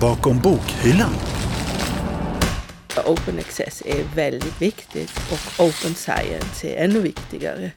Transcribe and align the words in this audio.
bakom 0.00 0.40
bokhyllan. 0.40 1.14
Open 3.04 3.38
access 3.38 3.82
är 3.86 4.04
väldigt 4.16 4.62
viktigt 4.62 5.12
och 5.30 5.64
open 5.64 5.94
science 5.94 6.68
är 6.68 6.84
ännu 6.84 7.00
viktigare. 7.00 7.70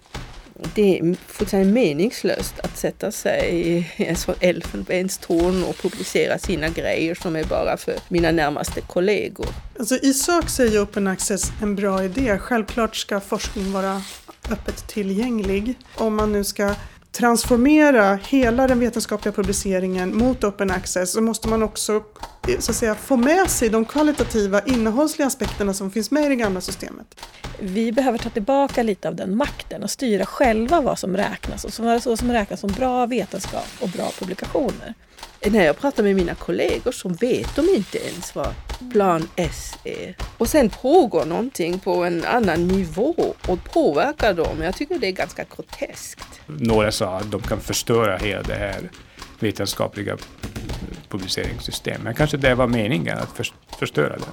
Det 0.75 0.99
är 0.99 1.15
fullständigt 1.27 1.73
meningslöst 1.73 2.59
att 2.59 2.77
sätta 2.77 3.11
sig 3.11 3.67
i 3.67 3.87
en 3.95 4.15
sån 4.15 4.35
elfenbenstorn 4.39 5.63
och 5.63 5.77
publicera 5.77 6.37
sina 6.37 6.69
grejer 6.69 7.15
som 7.15 7.35
är 7.35 7.43
bara 7.43 7.77
för 7.77 7.95
mina 8.09 8.31
närmaste 8.31 8.81
kollegor. 8.81 9.47
Alltså 9.79 9.95
I 9.95 10.13
sak 10.13 10.49
så 10.49 10.63
är 10.63 10.83
Open 10.83 11.07
Access 11.07 11.51
en 11.61 11.75
bra 11.75 12.03
idé. 12.03 12.37
Självklart 12.37 12.95
ska 12.95 13.19
forskning 13.19 13.71
vara 13.71 14.01
öppet 14.51 14.87
tillgänglig. 14.87 15.75
Om 15.95 16.15
man 16.15 16.31
nu 16.31 16.43
ska 16.43 16.75
transformera 17.11 18.15
hela 18.15 18.67
den 18.67 18.79
vetenskapliga 18.79 19.33
publiceringen 19.33 20.17
mot 20.17 20.43
open 20.43 20.71
access 20.71 21.11
så 21.11 21.21
måste 21.21 21.47
man 21.47 21.63
också 21.63 22.03
så 22.59 22.71
att 22.71 22.77
säga, 22.77 22.95
få 22.95 23.17
med 23.17 23.49
sig 23.49 23.69
de 23.69 23.85
kvalitativa 23.85 24.61
innehållsliga 24.61 25.27
aspekterna 25.27 25.73
som 25.73 25.91
finns 25.91 26.11
med 26.11 26.25
i 26.25 26.29
det 26.29 26.35
gamla 26.35 26.61
systemet. 26.61 27.21
Vi 27.59 27.91
behöver 27.91 28.17
ta 28.17 28.29
tillbaka 28.29 28.83
lite 28.83 29.07
av 29.07 29.15
den 29.15 29.37
makten 29.37 29.83
och 29.83 29.89
styra 29.89 30.25
själva 30.25 30.81
vad 30.81 30.99
som 30.99 31.17
räknas 31.17 31.65
och 31.65 31.85
vad 31.85 32.19
som 32.19 32.31
räknas 32.31 32.59
som 32.59 32.71
bra 32.71 33.05
vetenskap 33.05 33.67
och 33.79 33.89
bra 33.89 34.11
publikationer. 34.19 34.93
När 35.45 35.65
jag 35.65 35.77
pratar 35.77 36.03
med 36.03 36.15
mina 36.15 36.35
kollegor 36.35 36.91
så 36.91 37.09
vet 37.09 37.55
de 37.55 37.69
inte 37.75 37.97
ens 37.97 38.35
vad 38.35 38.53
plan 38.91 39.29
S 39.35 39.77
är. 39.83 40.15
Och 40.37 40.47
sen 40.47 40.69
pågår 40.69 41.25
någonting 41.25 41.79
på 41.79 42.03
en 42.03 42.25
annan 42.25 42.67
nivå 42.67 43.35
och 43.47 43.63
påverkar 43.63 44.33
dem. 44.33 44.61
Jag 44.61 44.75
tycker 44.75 44.99
det 44.99 45.07
är 45.07 45.11
ganska 45.11 45.45
groteskt. 45.55 46.41
Några 46.45 46.91
sa 46.91 47.17
att 47.17 47.31
de 47.31 47.41
kan 47.41 47.59
förstöra 47.59 48.17
hela 48.17 48.41
det 48.41 48.53
här 48.53 48.91
vetenskapliga 49.39 50.17
publiceringssystemet. 51.09 52.03
Men 52.03 52.15
kanske 52.15 52.37
det 52.37 52.55
var 52.55 52.67
meningen 52.67 53.17
att 53.17 53.51
förstöra 53.79 54.17
det. 54.17 54.31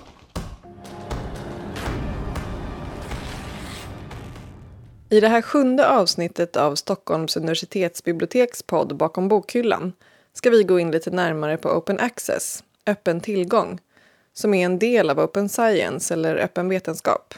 I 5.16 5.20
det 5.20 5.28
här 5.28 5.42
sjunde 5.42 5.88
avsnittet 5.88 6.56
av 6.56 6.74
Stockholms 6.74 7.36
universitetsbiblioteks 7.36 8.62
podd 8.62 8.96
Bakom 8.96 9.28
bokhyllan 9.28 9.92
ska 10.34 10.50
vi 10.50 10.64
gå 10.64 10.78
in 10.78 10.90
lite 10.90 11.10
närmare 11.10 11.56
på 11.56 11.68
Open 11.68 12.00
Access, 12.00 12.64
öppen 12.86 13.20
tillgång, 13.20 13.80
som 14.32 14.54
är 14.54 14.64
en 14.64 14.78
del 14.78 15.10
av 15.10 15.20
Open 15.20 15.48
Science 15.48 16.14
eller 16.14 16.36
öppen 16.36 16.68
vetenskap. 16.68 17.34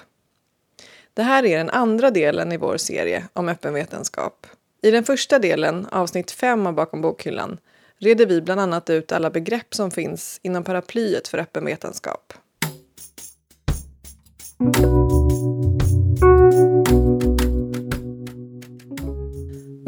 Det 1.15 1.23
här 1.23 1.45
är 1.45 1.59
den 1.59 1.71
andra 1.71 2.11
delen 2.11 2.53
i 2.53 2.57
vår 2.57 2.77
serie 2.77 3.25
om 3.33 3.49
öppen 3.49 3.75
vetenskap. 3.75 4.47
I 4.83 4.91
den 4.91 5.05
första 5.05 5.39
delen, 5.39 5.87
avsnitt 5.91 6.31
5 6.31 6.67
av 6.67 6.75
Bakom 6.75 7.01
bokhyllan, 7.01 7.59
reder 7.99 8.27
vi 8.27 8.41
bland 8.41 8.61
annat 8.61 8.91
ut 8.91 9.13
alla 9.13 9.31
begrepp 9.31 9.75
som 9.75 9.91
finns 9.91 10.41
inom 10.43 10.65
paraplyet 10.65 11.29
för 11.29 11.39
öppen 11.39 11.65
vetenskap. 11.65 12.33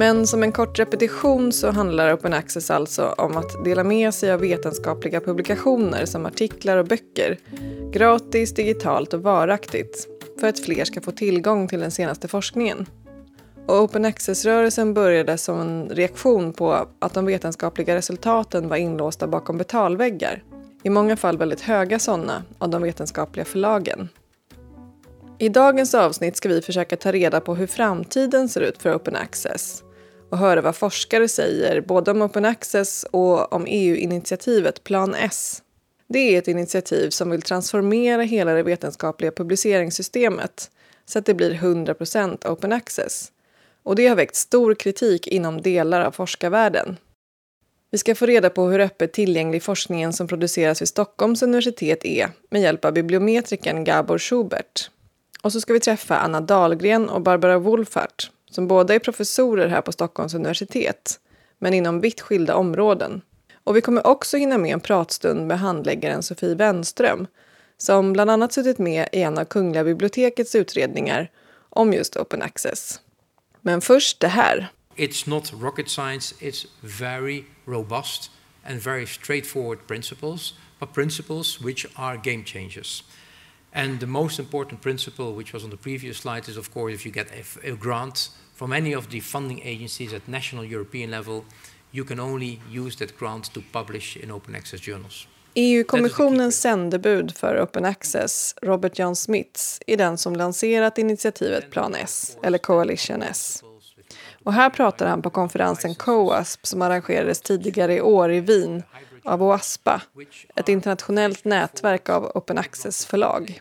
Men 0.00 0.26
som 0.26 0.42
en 0.42 0.52
kort 0.52 0.78
repetition 0.78 1.52
så 1.52 1.70
handlar 1.70 2.14
Open 2.14 2.32
Access 2.32 2.70
alltså 2.70 3.08
om 3.08 3.36
att 3.36 3.64
dela 3.64 3.84
med 3.84 4.14
sig 4.14 4.32
av 4.32 4.40
vetenskapliga 4.40 5.20
publikationer 5.20 6.04
som 6.04 6.26
artiklar 6.26 6.76
och 6.76 6.86
böcker, 6.86 7.38
gratis, 7.92 8.54
digitalt 8.54 9.14
och 9.14 9.22
varaktigt, 9.22 10.08
för 10.40 10.48
att 10.48 10.60
fler 10.60 10.84
ska 10.84 11.00
få 11.00 11.10
tillgång 11.10 11.68
till 11.68 11.80
den 11.80 11.90
senaste 11.90 12.28
forskningen. 12.28 12.86
Och 13.66 13.82
Open 13.82 14.04
Access-rörelsen 14.04 14.94
började 14.94 15.38
som 15.38 15.60
en 15.60 15.88
reaktion 15.88 16.52
på 16.52 16.88
att 16.98 17.14
de 17.14 17.26
vetenskapliga 17.26 17.94
resultaten 17.94 18.68
var 18.68 18.76
inlåsta 18.76 19.26
bakom 19.26 19.58
betalväggar, 19.58 20.42
i 20.82 20.90
många 20.90 21.16
fall 21.16 21.38
väldigt 21.38 21.60
höga 21.60 21.98
sådana, 21.98 22.42
av 22.58 22.70
de 22.70 22.82
vetenskapliga 22.82 23.44
förlagen. 23.44 24.08
I 25.38 25.48
dagens 25.48 25.94
avsnitt 25.94 26.36
ska 26.36 26.48
vi 26.48 26.62
försöka 26.62 26.96
ta 26.96 27.12
reda 27.12 27.40
på 27.40 27.54
hur 27.54 27.66
framtiden 27.66 28.48
ser 28.48 28.60
ut 28.60 28.82
för 28.82 28.96
Open 28.96 29.16
Access 29.16 29.84
och 30.30 30.38
höra 30.38 30.60
vad 30.60 30.76
forskare 30.76 31.28
säger 31.28 31.80
både 31.80 32.10
om 32.10 32.22
Open 32.22 32.44
Access 32.44 33.04
och 33.10 33.52
om 33.52 33.66
EU-initiativet 33.68 34.84
Plan 34.84 35.14
S. 35.14 35.62
Det 36.08 36.18
är 36.18 36.38
ett 36.38 36.48
initiativ 36.48 37.10
som 37.10 37.30
vill 37.30 37.42
transformera 37.42 38.22
hela 38.22 38.52
det 38.52 38.62
vetenskapliga 38.62 39.30
publiceringssystemet 39.30 40.70
så 41.06 41.18
att 41.18 41.26
det 41.26 41.34
blir 41.34 41.54
100% 41.54 42.48
open 42.48 42.72
access. 42.72 43.32
Och 43.82 43.96
det 43.96 44.06
har 44.06 44.16
väckt 44.16 44.36
stor 44.36 44.74
kritik 44.74 45.26
inom 45.26 45.62
delar 45.62 46.00
av 46.00 46.10
forskarvärlden. 46.10 46.96
Vi 47.90 47.98
ska 47.98 48.14
få 48.14 48.26
reda 48.26 48.50
på 48.50 48.64
hur 48.68 48.80
öppet 48.80 49.12
tillgänglig 49.12 49.62
forskningen 49.62 50.12
som 50.12 50.28
produceras 50.28 50.82
vid 50.82 50.88
Stockholms 50.88 51.42
universitet 51.42 52.04
är 52.04 52.30
med 52.50 52.62
hjälp 52.62 52.84
av 52.84 52.92
bibliometrikern 52.92 53.84
Gabor 53.84 54.18
Schubert. 54.18 54.90
Och 55.42 55.52
så 55.52 55.60
ska 55.60 55.72
vi 55.72 55.80
träffa 55.80 56.16
Anna 56.16 56.40
Dahlgren 56.40 57.08
och 57.08 57.22
Barbara 57.22 57.58
Wolfart 57.58 58.30
som 58.50 58.66
båda 58.66 58.94
är 58.94 58.98
professorer 58.98 59.68
här 59.68 59.80
på 59.80 59.92
Stockholms 59.92 60.34
universitet, 60.34 61.20
men 61.58 61.74
inom 61.74 62.00
vitt 62.00 62.20
skilda 62.20 62.54
områden. 62.54 63.22
Och 63.64 63.76
vi 63.76 63.80
kommer 63.80 64.06
också 64.06 64.36
hinna 64.36 64.58
med 64.58 64.72
en 64.72 64.80
pratstund 64.80 65.46
med 65.46 65.58
handläggaren 65.58 66.22
Sofie 66.22 66.54
Wenström, 66.54 67.26
som 67.76 68.12
bland 68.12 68.30
annat 68.30 68.52
suttit 68.52 68.78
med 68.78 69.08
i 69.12 69.22
en 69.22 69.38
av 69.38 69.44
Kungliga 69.44 69.84
bibliotekets 69.84 70.54
utredningar 70.54 71.30
om 71.70 71.92
just 71.92 72.16
open 72.16 72.42
access. 72.42 73.00
Men 73.60 73.80
först 73.80 74.20
det 74.20 74.28
här. 74.28 74.68
It's 74.96 75.28
not 75.28 75.52
rocket 75.62 75.88
science, 75.88 76.34
it's 76.40 76.66
very 76.80 77.44
robust 77.66 78.30
and 78.64 78.80
very 78.80 79.06
straightforward 79.06 79.78
principles, 79.86 80.54
but 80.78 80.94
principles 80.94 81.60
which 81.60 81.86
are 81.94 82.16
game 82.16 82.44
changers. 82.44 83.04
And 83.72 84.00
the 84.00 84.06
most 84.06 84.38
important 84.38 84.80
principle, 84.80 85.32
which 85.34 85.52
was 85.52 85.64
on 85.64 85.70
the 85.70 85.76
previous 85.76 86.18
slide, 86.18 86.48
is 86.48 86.56
of 86.56 86.72
course 86.72 86.94
if 86.94 87.06
you 87.06 87.12
get 87.12 87.26
a, 87.32 87.68
a 87.72 87.76
grant 87.76 88.30
from 88.54 88.72
any 88.72 88.94
of 88.94 89.08
the 89.08 89.20
funding 89.20 89.60
agencies 89.64 90.12
at 90.12 90.28
national 90.28 90.64
European 90.64 91.10
level, 91.10 91.44
you 91.92 92.04
can 92.04 92.20
only 92.20 92.60
use 92.70 92.96
that 92.96 93.18
grant 93.18 93.52
to 93.54 93.60
publish 93.72 94.16
in 94.16 94.30
open 94.30 94.54
access 94.54 94.80
journals. 94.80 95.28
EU-kommissionens 95.54 96.60
sändebud 96.60 97.36
för 97.36 97.60
Open 97.60 97.84
Access, 97.84 98.54
Robert 98.62 98.98
John 98.98 99.16
Smiths, 99.16 99.80
är 99.86 99.96
den 99.96 100.18
som 100.18 100.36
lanserat 100.36 100.98
initiativet 100.98 101.70
Plan 101.70 101.94
S, 101.94 102.36
eller 102.42 102.58
Coalition 102.58 103.22
S. 103.22 103.62
Och 104.44 104.52
här 104.52 104.70
pratar 104.70 105.06
han 105.06 105.22
på 105.22 105.30
konferensen 105.30 105.94
COASP 105.94 106.66
som 106.66 106.82
arrangerades 106.82 107.40
tidigare 107.40 107.94
i 107.94 108.00
år 108.00 108.32
i 108.32 108.40
Wien 108.40 108.82
av 109.28 109.42
OASPA, 109.42 110.02
ett 110.56 110.68
internationellt 110.68 111.44
nätverk 111.44 112.08
av 112.08 112.24
open 112.34 112.58
access-förlag. 112.58 113.60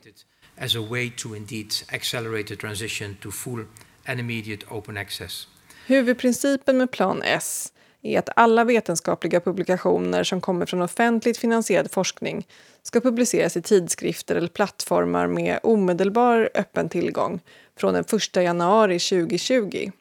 As 0.58 0.76
a 0.76 0.88
way 0.90 1.12
to 1.18 1.36
indeed 1.36 1.74
accelerate 1.94 2.48
the 2.48 2.56
transition 2.56 3.16
to 3.22 3.32
full 3.32 3.66
and 4.06 4.20
immediate 4.20 4.66
open 4.70 4.98
access. 4.98 5.48
Huvudprincipen 5.86 6.78
med 6.78 6.92
Plan 6.92 7.22
S 7.26 7.74
är 8.02 8.20
att 8.20 8.30
alla 8.36 8.64
vetenskapliga 8.64 9.40
publikationer 9.40 10.24
som 10.24 10.42
kommer 10.42 10.66
från 10.66 10.82
offentligt 10.82 11.38
finansierad 11.38 11.92
forskning 11.92 12.48
ska 12.84 13.02
publiceras 13.02 13.58
i 13.58 13.62
tidskrifter 13.62 14.36
eller 14.36 14.48
plattformar 14.48 15.28
med 15.28 15.60
omedelbar 15.64 16.50
öppen 16.56 16.90
tillgång 16.90 17.40
från 17.78 17.94
den 17.94 18.04
1 18.04 18.36
januari 18.36 19.00
2020. 19.00 19.92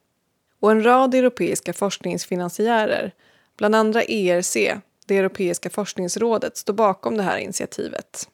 Och 0.60 0.70
en 0.70 0.82
rad 0.82 1.14
europeiska 1.14 1.72
forskningsfinansiärer, 1.72 3.12
bland 3.56 3.74
andra 3.74 4.02
ERC, 4.02 4.56
det 5.06 5.18
Europeiska 5.18 5.70
forskningsrådet, 5.70 6.56
står 6.56 6.72
bakom 6.72 7.16
det 7.16 7.22
här 7.22 7.38
initiativet. 7.38 8.28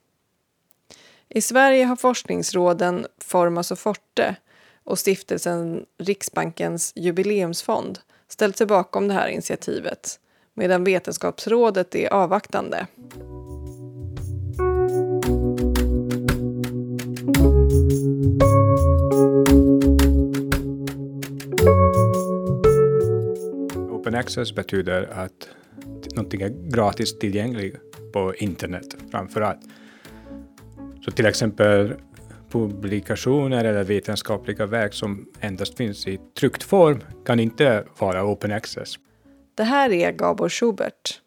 I 1.28 1.40
Sverige 1.40 1.84
har 1.84 1.96
forskningsråden 1.96 3.06
Formas 3.18 3.70
och 3.70 3.78
Forte 3.78 4.36
och 4.84 4.98
stiftelsen 4.98 5.86
Riksbankens 5.98 6.92
jubileumsfond 6.96 7.98
ställt 8.28 8.56
sig 8.56 8.66
bakom 8.66 9.08
det 9.08 9.14
här 9.14 9.28
initiativet 9.28 10.20
medan 10.54 10.84
Vetenskapsrådet 10.84 11.94
är 11.94 12.12
avvaktande. 12.12 12.86
Open 23.90 24.14
access 24.14 24.54
betyder 24.54 25.02
att 25.02 25.48
någonting 26.16 26.42
är 26.42 26.48
gratis 26.48 27.18
tillgängligt 27.18 27.76
på 28.12 28.34
internet 28.34 28.96
framför 29.10 29.40
allt. 29.40 29.60
Så 31.04 31.10
till 31.10 31.26
exempel 31.26 31.94
publikationer 32.50 33.64
eller 33.64 33.84
vetenskapliga 33.84 34.66
verk 34.66 34.94
som 34.94 35.26
endast 35.40 35.76
finns 35.76 36.06
i 36.06 36.20
tryckt 36.38 36.62
form 36.62 37.00
kan 37.26 37.40
inte 37.40 37.84
vara 37.98 38.24
open 38.24 38.52
access. 38.52 38.94
Det 39.54 39.62
här 39.62 39.92
är 39.92 40.12
Gabor 40.12 40.48
Schubert. 40.48 41.20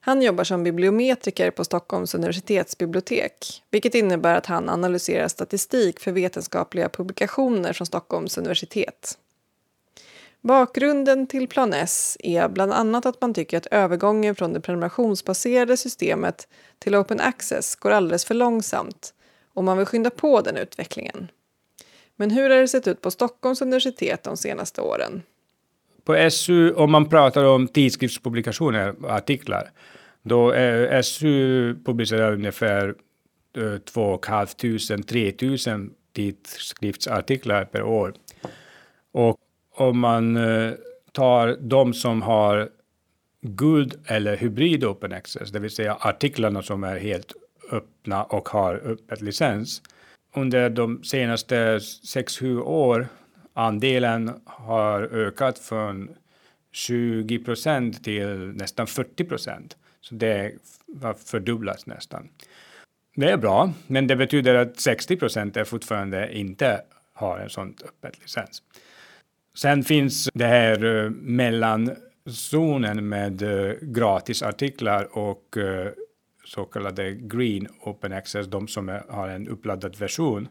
Han 0.00 0.22
jobbar 0.22 0.44
som 0.44 0.64
bibliometriker 0.64 1.50
på 1.50 1.64
Stockholms 1.64 2.14
universitetsbibliotek 2.14 3.62
vilket 3.70 3.94
innebär 3.94 4.34
att 4.34 4.46
han 4.46 4.68
analyserar 4.68 5.28
statistik 5.28 6.00
för 6.00 6.12
vetenskapliga 6.12 6.88
publikationer 6.88 7.72
från 7.72 7.86
Stockholms 7.86 8.38
universitet. 8.38 9.18
Bakgrunden 10.42 11.26
till 11.26 11.48
Plan 11.48 11.72
S 11.72 12.16
är 12.20 12.48
bland 12.48 12.72
annat 12.72 13.06
att 13.06 13.20
man 13.20 13.34
tycker 13.34 13.56
att 13.56 13.66
övergången 13.66 14.34
från 14.34 14.52
det 14.52 14.60
prenumerationsbaserade 14.60 15.76
systemet 15.76 16.48
till 16.78 16.94
open 16.94 17.20
access 17.20 17.74
går 17.74 17.90
alldeles 17.90 18.24
för 18.24 18.34
långsamt 18.34 19.14
och 19.54 19.64
man 19.64 19.78
vill 19.78 19.86
skynda 19.86 20.10
på 20.10 20.40
den 20.40 20.56
utvecklingen. 20.56 21.30
Men 22.16 22.30
hur 22.30 22.50
har 22.50 22.56
det 22.56 22.68
sett 22.68 22.88
ut 22.88 23.00
på 23.00 23.10
Stockholms 23.10 23.62
universitet 23.62 24.22
de 24.22 24.36
senaste 24.36 24.80
åren? 24.80 25.22
På 26.04 26.30
SU, 26.30 26.72
om 26.72 26.90
man 26.90 27.08
pratar 27.08 27.44
om 27.44 27.68
tidskriftspublikationer, 27.68 28.94
artiklar, 29.08 29.70
då 30.22 30.50
är 30.50 31.02
SU 31.02 31.74
publicerar 31.84 32.32
ungefär 32.32 32.94
2 33.84 34.16
500-3 34.16 35.74
000 35.76 35.90
tidskriftsartiklar 36.12 37.64
per 37.64 37.82
år. 37.82 38.14
Och 39.12 39.38
om 39.74 39.98
man 39.98 40.36
eh, 40.36 40.72
tar 41.12 41.56
de 41.60 41.94
som 41.94 42.22
har 42.22 42.68
guld 43.42 43.94
eller 44.06 44.36
hybrid 44.36 44.84
open 44.84 45.12
access, 45.12 45.50
det 45.50 45.58
vill 45.58 45.70
säga 45.70 45.94
artiklarna 45.94 46.62
som 46.62 46.84
är 46.84 46.98
helt 46.98 47.32
öppna 47.72 48.24
och 48.24 48.48
har 48.48 48.74
öppet 48.74 49.20
licens. 49.20 49.82
Under 50.34 50.70
de 50.70 51.04
senaste 51.04 51.78
6-7 51.78 52.60
år 52.60 53.08
andelen 53.54 54.40
har 54.44 55.02
ökat 55.02 55.58
från 55.58 56.10
20 56.72 57.38
procent 57.38 58.04
till 58.04 58.36
nästan 58.36 58.86
40 58.86 59.24
procent. 59.24 59.76
Så 60.00 60.14
det 60.14 60.52
har 61.02 61.14
fördubblats 61.14 61.86
nästan. 61.86 62.28
Det 63.16 63.30
är 63.30 63.36
bra, 63.36 63.72
men 63.86 64.06
det 64.06 64.16
betyder 64.16 64.54
att 64.54 64.80
60 64.80 65.16
procent 65.16 65.56
är 65.56 65.64
fortfarande 65.64 66.38
inte 66.38 66.82
har 67.12 67.38
en 67.38 67.50
sån 67.50 67.74
öppet 67.84 68.20
licens. 68.22 68.62
Sen 69.54 69.84
finns 69.84 70.28
det 70.34 70.46
här 70.46 70.84
uh, 70.84 71.10
mellanzonen 71.10 73.08
med 73.08 73.42
uh, 73.42 73.72
gratisartiklar 73.82 75.18
och 75.18 75.56
uh, 75.56 75.86
så 76.44 76.64
kallade 76.64 77.14
green 77.14 77.68
open 77.80 78.12
access, 78.12 78.46
de 78.46 78.68
som 78.68 78.88
är, 78.88 79.04
har 79.08 79.28
en 79.28 79.48
uppladdad 79.48 79.96
version. 79.96 80.48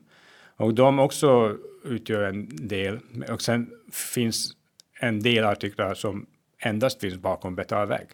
Och 0.55 0.73
de 0.73 0.99
också 0.99 1.57
utgör 1.83 2.23
en 2.23 2.67
del. 2.67 2.99
Och 3.31 3.41
sen 3.41 3.69
finns 4.13 4.51
en 4.99 5.19
del 5.19 5.43
artiklar 5.43 5.93
som 5.93 6.25
endast 6.59 7.01
finns 7.01 7.17
bakom 7.17 7.55
betalväg. 7.55 8.07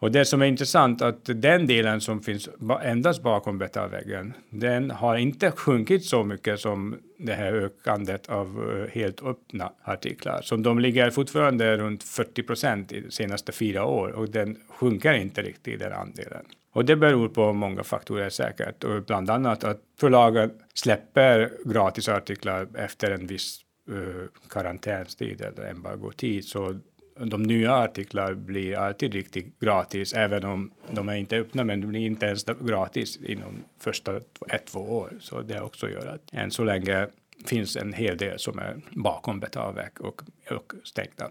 Och 0.00 0.12
det 0.12 0.24
som 0.24 0.42
är 0.42 0.46
intressant 0.46 1.02
att 1.02 1.24
den 1.24 1.66
delen 1.66 2.00
som 2.00 2.22
finns 2.22 2.48
endast 2.82 3.22
bakom 3.22 3.58
betalväggen, 3.58 4.32
den 4.50 4.90
har 4.90 5.16
inte 5.16 5.50
sjunkit 5.50 6.04
så 6.04 6.24
mycket 6.24 6.60
som 6.60 6.98
det 7.18 7.32
här 7.32 7.52
ökandet 7.52 8.28
av 8.28 8.46
eh, 8.46 8.90
helt 8.94 9.22
öppna 9.22 9.72
artiklar. 9.82 10.40
Så 10.42 10.56
de 10.56 10.78
ligger 10.78 11.10
fortfarande 11.10 11.76
runt 11.76 12.02
40 12.02 12.42
procent 12.42 12.88
de 12.88 13.10
senaste 13.10 13.52
fyra 13.52 13.84
år 13.84 14.08
och 14.08 14.28
den 14.28 14.56
sjunker 14.68 15.14
inte 15.14 15.42
riktigt 15.42 15.80
den 15.80 15.92
andelen. 15.92 16.44
Och 16.72 16.84
det 16.84 16.96
beror 16.96 17.28
på 17.28 17.52
många 17.52 17.82
faktorer 17.82 18.30
säkert, 18.30 18.84
och 18.84 19.02
bland 19.02 19.30
annat 19.30 19.64
att 19.64 19.80
förlagen 20.00 20.50
släpper 20.74 21.52
gratisartiklar 21.64 22.68
efter 22.74 23.10
en 23.10 23.26
viss 23.26 23.60
uh, 23.90 24.24
karantänstid 24.48 25.40
eller 25.40 25.70
embargotid. 25.70 26.44
Så 26.44 26.78
de 27.20 27.42
nya 27.42 27.74
artiklar 27.74 28.34
blir 28.34 28.76
alltid 28.76 29.14
riktigt 29.14 29.60
gratis, 29.60 30.12
även 30.12 30.44
om 30.44 30.70
de 30.90 31.08
är 31.08 31.14
inte 31.14 31.36
öppna, 31.36 31.64
men 31.64 31.80
de 31.80 31.86
blir 31.86 32.06
inte 32.06 32.26
ens 32.26 32.44
gratis 32.44 33.16
inom 33.16 33.64
första 33.78 34.16
ett, 34.48 34.66
två 34.66 34.80
år. 34.80 35.12
Så 35.20 35.40
det 35.40 35.60
också 35.60 35.88
gör 35.88 36.06
att 36.06 36.22
än 36.32 36.50
så 36.50 36.64
länge 36.64 37.06
finns 37.46 37.76
en 37.76 37.92
hel 37.92 38.16
del 38.16 38.38
som 38.38 38.58
är 38.58 38.80
bakom 38.90 39.40
Betalväg 39.40 40.00
och, 40.00 40.22
och 40.50 40.72
stängda. 40.84 41.30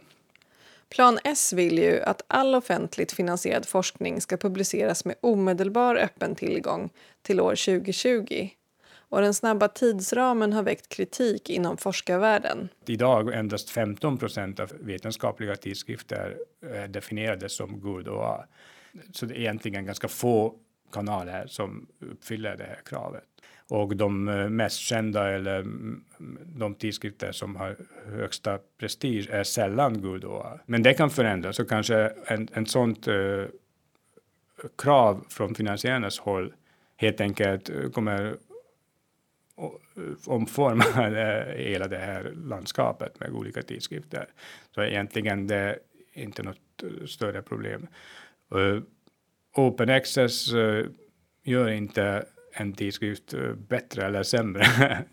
Plan 0.89 1.19
S 1.24 1.54
vill 1.54 1.78
ju 1.78 2.01
att 2.01 2.22
all 2.28 2.56
offentligt 2.56 3.12
finansierad 3.12 3.66
forskning 3.66 4.22
ska 4.22 4.38
publiceras 4.38 5.06
med 5.06 5.16
omedelbar 5.22 5.95
öppen 5.95 6.36
tillgång 6.36 6.89
till 7.22 7.42
år 7.42 7.56
2020 7.56 8.50
och 9.09 9.21
den 9.21 9.33
snabba 9.33 9.68
tidsramen 9.68 10.54
har 10.54 10.63
väckt 10.63 10.89
kritik 10.89 11.50
inom 11.50 11.77
forskarvärlden. 11.77 12.69
Idag 12.86 13.33
endast 13.33 13.69
15 13.69 14.18
procent 14.18 14.59
av 14.59 14.71
vetenskapliga 14.80 15.56
tidskrifter 15.56 16.38
eh, 16.65 16.83
är 16.83 16.88
definierade 16.88 17.50
som 17.50 17.80
god 17.80 18.07
och 18.07 18.38
Så 19.12 19.25
det 19.25 19.33
är 19.33 19.39
egentligen 19.39 19.86
ganska 19.86 20.07
få 20.07 20.56
kanaler 20.92 21.48
som 21.48 21.88
uppfyller 22.00 22.57
det 22.57 22.63
här 22.63 22.81
kravet. 22.86 23.24
Och 23.69 23.95
de 23.95 24.27
eh, 24.27 24.50
mest 24.50 24.77
kända 24.77 25.30
eller 25.30 25.60
mm, 25.60 26.03
mm, 26.19 26.38
de 26.45 26.75
tidskrifter 26.75 27.31
som 27.31 27.56
har 27.56 27.77
högsta 28.06 28.60
prestige 28.80 29.30
är 29.31 29.44
sällan 29.44 30.01
good 30.01 30.24
och 30.24 30.45
Men 30.65 30.83
det 30.83 30.94
kan 30.94 31.10
förändras 31.10 31.56
så 31.56 31.65
kanske 31.65 32.12
en, 32.25 32.48
en 32.53 32.65
sånt 32.65 33.07
eh, 33.07 33.44
krav 34.77 35.25
från 35.30 35.56
finansiärernas 35.56 36.19
håll 36.19 36.53
helt 36.98 37.21
enkelt 37.21 37.69
kommer 37.94 38.38
Eh, 39.57 40.13
omforma 40.25 40.86
eh, 41.07 41.56
hela 41.56 41.88
det 41.88 41.98
här 41.98 42.33
landskapet 42.36 43.19
med 43.19 43.30
olika 43.31 43.62
tidskrifter. 43.62 44.27
Så 44.75 44.81
egentligen 44.81 45.48
det 45.48 45.56
är 45.56 45.80
inte 46.13 46.44
något 46.44 46.83
eh, 46.83 47.06
större 47.06 47.42
problem. 47.42 47.88
Uh, 48.56 48.81
open 49.56 49.89
access 49.89 50.54
uh, 50.54 50.86
gör 51.44 51.69
inte 51.69 52.25
en 52.54 52.74
tidskrift 52.74 53.33
bättre 53.68 54.06
eller 54.06 54.24
sämre 54.24 54.65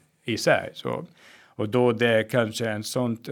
i 0.24 0.38
sig. 0.38 0.70
Så, 0.74 1.06
och 1.46 1.68
då 1.68 1.92
det 1.92 2.30
kanske 2.30 2.68
en 2.68 2.84
sånt 2.84 3.28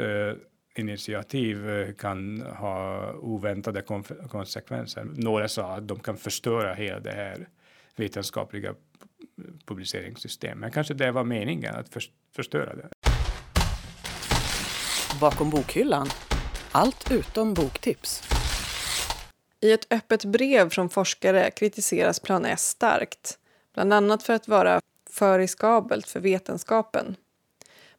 initiativ 0.77 1.67
kan 1.99 2.41
ha 2.41 3.13
oväntade 3.13 3.83
konsekvenser. 4.29 5.05
Några 5.05 5.49
sa 5.49 5.77
att 5.77 5.89
de 5.89 5.99
kan 5.99 6.17
förstöra 6.17 6.75
hela 6.75 7.01
det 7.01 7.13
här 7.13 7.49
vetenskapliga 7.97 8.75
publiceringssystem. 9.67 10.59
Men 10.59 10.71
kanske 10.71 10.95
det 10.95 11.11
var 11.11 11.25
meningen 11.25 11.75
att 11.75 11.89
förstöra 12.37 12.75
det. 12.75 12.89
Bakom 15.21 15.51
bokhyllan. 15.51 16.09
Allt 16.73 17.13
utom 17.13 17.55
boktips. 17.55 18.23
I 19.61 19.73
ett 19.73 19.87
öppet 19.91 20.25
brev 20.25 20.71
från 20.71 20.89
forskare 20.89 21.51
kritiseras 21.51 22.21
Plan 22.21 22.45
S 22.45 22.69
starkt. 22.69 23.39
Bland 23.75 23.93
annat 23.93 24.23
för 24.23 24.33
att 24.33 24.49
vara 24.49 24.81
för 25.11 25.39
riskabelt 25.39 26.09
för 26.09 26.21
vetenskapen. 26.21 27.17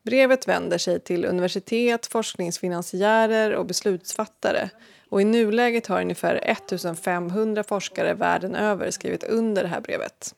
Brevet 0.04 0.48
vänder 0.48 0.78
sig 0.78 1.00
till 1.00 1.26
universitet, 1.26 2.06
forskningsfinansiärer 2.06 3.56
och 3.56 3.66
beslutsfattare 3.66 4.70
och 5.10 5.22
i 5.22 5.26
nuläget 5.26 5.88
har 5.88 6.02
ungefär 6.02 6.36
1500 6.44 7.64
forskare 7.64 8.14
världen 8.14 8.56
över 8.56 8.92
skrivit 8.92 9.24
under 9.24 9.64
det 9.64 9.70
här 9.70 9.82
brevet. 9.82 10.36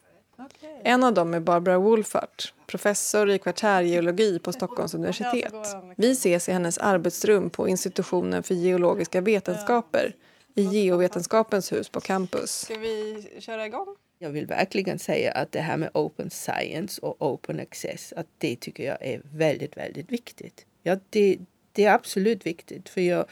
En 0.83 1.03
av 1.03 1.13
dem 1.13 1.33
är 1.33 1.39
Barbara 1.39 1.77
Wolfart, 1.77 2.53
professor 2.67 3.29
i 3.29 3.39
kvartärgeologi 3.39 4.39
på 4.39 4.53
Stockholms 4.53 4.93
universitet. 4.93 5.53
Vi 5.97 6.11
ses 6.11 6.49
i 6.49 6.51
hennes 6.51 6.77
arbetsrum 6.77 7.49
på 7.49 7.67
institutionen 7.67 8.43
för 8.43 8.55
geologiska 8.55 9.21
vetenskaper 9.21 10.15
i 10.55 10.63
Geovetenskapens 10.63 11.71
hus 11.71 11.89
på 11.89 12.01
campus. 12.01 12.51
Ska 12.51 12.77
vi 12.77 13.27
köra 13.39 13.65
igång? 13.65 13.95
Jag 14.19 14.29
vill 14.29 14.47
verkligen 14.47 14.99
säga 14.99 15.31
att 15.31 15.51
det 15.51 15.59
här 15.59 15.77
med 15.77 15.89
open 15.93 16.29
science 16.29 17.01
och 17.01 17.31
open 17.31 17.59
access, 17.59 18.13
att 18.13 18.27
det 18.37 18.55
tycker 18.55 18.83
jag 18.83 18.97
är 19.01 19.21
väldigt, 19.33 19.77
väldigt 19.77 20.11
viktigt. 20.11 20.65
Ja, 20.83 20.97
det, 21.09 21.37
det 21.71 21.85
är 21.85 21.93
absolut 21.93 22.45
viktigt 22.45 22.89
för 22.89 23.01
jag 23.01 23.25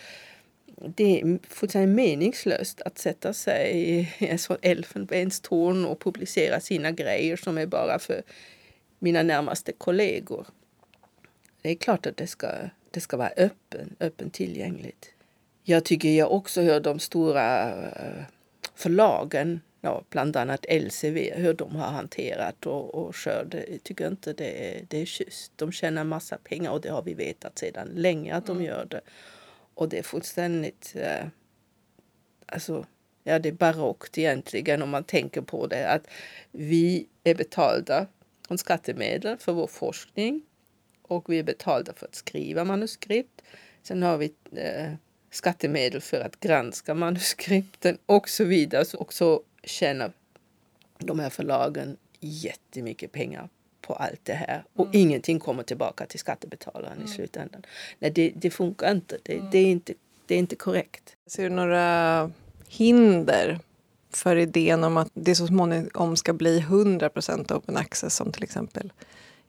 det 0.88 1.22
är 1.22 1.40
fullständigt 1.50 1.96
meningslöst 1.96 2.82
att 2.82 2.98
sätta 2.98 3.34
sig 3.34 3.90
i 3.90 4.10
en 4.26 4.40
sån 4.40 4.58
elfenbenstorn 4.62 5.86
och 5.86 6.00
publicera 6.00 6.60
sina 6.60 6.92
grejer 6.92 7.36
som 7.36 7.58
är 7.58 7.66
bara 7.66 8.00
för 8.00 8.24
mina 9.00 9.24
närmaste 9.24 9.72
kollegor. 9.72 10.48
Det 11.62 11.70
är 11.70 11.76
klart 11.76 12.06
att 12.06 12.18
det 12.18 12.28
ska, 12.28 12.48
det 12.92 13.00
ska 13.00 13.18
vara 13.18 13.32
öppen, 13.38 13.96
öppen 14.00 14.30
tillgängligt. 14.30 15.10
Jag 15.64 15.86
tycker 15.86 16.10
jag 16.10 16.32
också 16.32 16.62
hör 16.62 16.80
de 16.80 17.00
stora 17.00 17.72
eh, 17.72 18.24
förlagen, 18.76 19.62
ja, 19.82 20.04
bland 20.10 20.38
annat 20.38 20.66
LCV, 20.70 21.34
hur 21.36 21.54
de 21.54 21.76
har 21.76 21.88
hanterat 21.88 22.66
och, 22.66 22.96
och 22.96 23.16
kör. 23.16 23.48
Jag 23.52 23.84
tycker 23.84 24.08
inte 24.08 24.34
det 24.34 24.70
är, 24.70 24.86
det 24.88 25.02
är 25.02 25.06
schysst. 25.06 25.52
De 25.56 25.72
tjänar 25.72 26.04
massa 26.04 26.38
pengar 26.38 26.72
och 26.72 26.82
det 26.82 26.90
har 26.90 27.02
vi 27.02 27.14
vetat 27.14 27.60
sedan 27.60 27.90
länge 27.96 28.36
att 28.36 28.46
de 28.46 28.58
mm. 28.58 28.68
gör 28.68 28.86
det. 28.86 29.02
Och 29.76 29.90
det 29.90 30.00
är 30.00 30.04
fullständigt... 30.04 30.94
Eh, 30.96 31.28
alltså, 32.46 32.86
ja, 33.24 33.40
det 33.40 33.50
är 33.50 33.54
barockt 33.54 34.18
egentligen 34.18 34.82
om 34.82 34.90
man 34.90 35.04
tänker 35.04 35.42
på 35.42 35.68
det. 35.68 35.90
Att 35.90 36.08
vi 36.52 37.08
är 37.24 37.36
betalda 37.36 38.08
från 38.48 38.58
skattemedel 38.58 39.38
för 39.38 39.54
vår 39.54 39.68
forskning 39.68 40.42
och 41.02 41.30
vi 41.30 41.40
är 41.40 41.44
betalda 41.44 41.94
för 41.94 42.06
att 42.06 42.16
skriva 42.16 42.64
manuskript. 42.64 43.42
Sen 43.84 44.04
har 44.04 44.18
vi 44.18 44.34
eh, 44.52 44.94
skattemedel 45.32 46.02
för 46.02 46.22
att 46.22 46.40
granska 46.40 46.94
manuskripten 46.94 47.98
och 48.06 48.30
så 48.30 48.44
vidare. 48.44 48.86
Och 48.98 49.14
så 49.14 49.44
tjänar 49.64 50.12
de 50.98 51.20
här 51.20 51.30
förlagen 51.30 51.98
jättemycket 52.20 53.12
pengar 53.12 53.50
på 53.88 53.94
allt 53.94 54.20
det 54.24 54.34
här 54.34 54.64
och 54.74 54.86
mm. 54.86 55.00
ingenting 55.00 55.40
kommer 55.40 55.64
tillbaka 55.64 56.06
till 56.06 56.20
skattebetalaren 56.20 56.94
mm. 56.94 57.06
i 57.06 57.08
slutändan. 57.08 57.66
Nej, 58.00 58.12
det, 58.12 58.32
det 58.36 58.50
funkar 58.50 58.92
inte. 58.92 59.18
Det, 59.24 59.34
mm. 59.34 59.48
det, 59.52 59.58
är 59.58 59.66
inte. 59.66 59.94
det 60.26 60.36
är 60.36 60.40
inte 60.40 60.56
korrekt. 60.56 61.16
Ser 61.28 61.44
du 61.44 61.50
några 61.50 62.32
hinder 62.68 63.60
för 64.12 64.36
idén 64.36 64.84
om 64.84 64.98
att 64.98 65.12
det 65.14 65.36
så 65.36 65.48
småningom 65.48 66.16
ska 66.16 66.34
bli 66.34 66.60
100% 66.60 67.54
open 67.54 67.78
access 67.78 68.16
som 68.16 68.32
till 68.32 68.44
exempel 68.44 68.92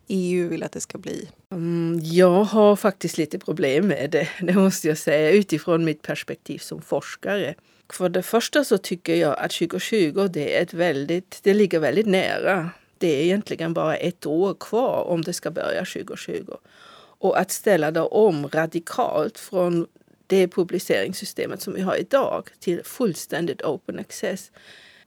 EU 0.09 0.49
vill 0.49 0.63
att 0.63 0.73
det 0.73 0.81
ska 0.81 0.99
bli? 0.99 1.29
Mm, 1.53 2.01
jag 2.03 2.45
har 2.45 2.77
faktiskt 2.77 3.19
lite 3.19 3.39
problem 3.39 3.87
med 3.87 4.11
det, 4.11 4.29
det 4.41 4.53
måste 4.53 4.89
jag 4.89 4.99
säga, 4.99 5.31
utifrån 5.31 5.85
mitt 5.85 6.03
perspektiv 6.03 6.59
som 6.59 6.83
forskare. 6.83 7.55
För 7.93 8.09
det 8.09 8.23
första 8.23 8.65
så 8.65 8.79
tycker 8.79 9.15
jag 9.15 9.39
att 9.39 9.51
2020 9.51 10.29
det 10.29 10.59
är 10.59 10.63
ett 10.63 10.75
väldigt, 10.75 11.41
det 11.43 11.55
ligger 11.55 11.79
väldigt 11.79 12.07
nära. 12.07 12.71
Det 13.05 13.21
är 13.21 13.25
egentligen 13.25 13.75
bara 13.75 13.97
ett 13.97 14.27
år 14.27 14.55
kvar 14.55 15.05
om 15.05 15.23
det 15.23 15.33
ska 15.33 15.51
börja 15.51 15.85
2020. 15.85 16.55
Och 16.97 17.39
att 17.39 17.51
ställa 17.51 17.91
det 17.91 18.01
om 18.01 18.49
radikalt 18.49 19.39
från 19.39 19.87
det 20.27 20.49
publiceringssystemet 20.49 21.63
som 21.63 21.75
vi 21.75 21.81
har 21.81 21.97
idag 21.97 22.49
till 22.61 22.85
fullständigt 22.85 23.63
open 23.63 23.99
access. 23.99 24.53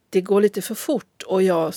Det 0.10 0.22
går 0.22 0.42
lite 0.42 0.62
för 0.62 0.76
fort 0.76 1.24
och 1.26 1.44
jag, 1.44 1.74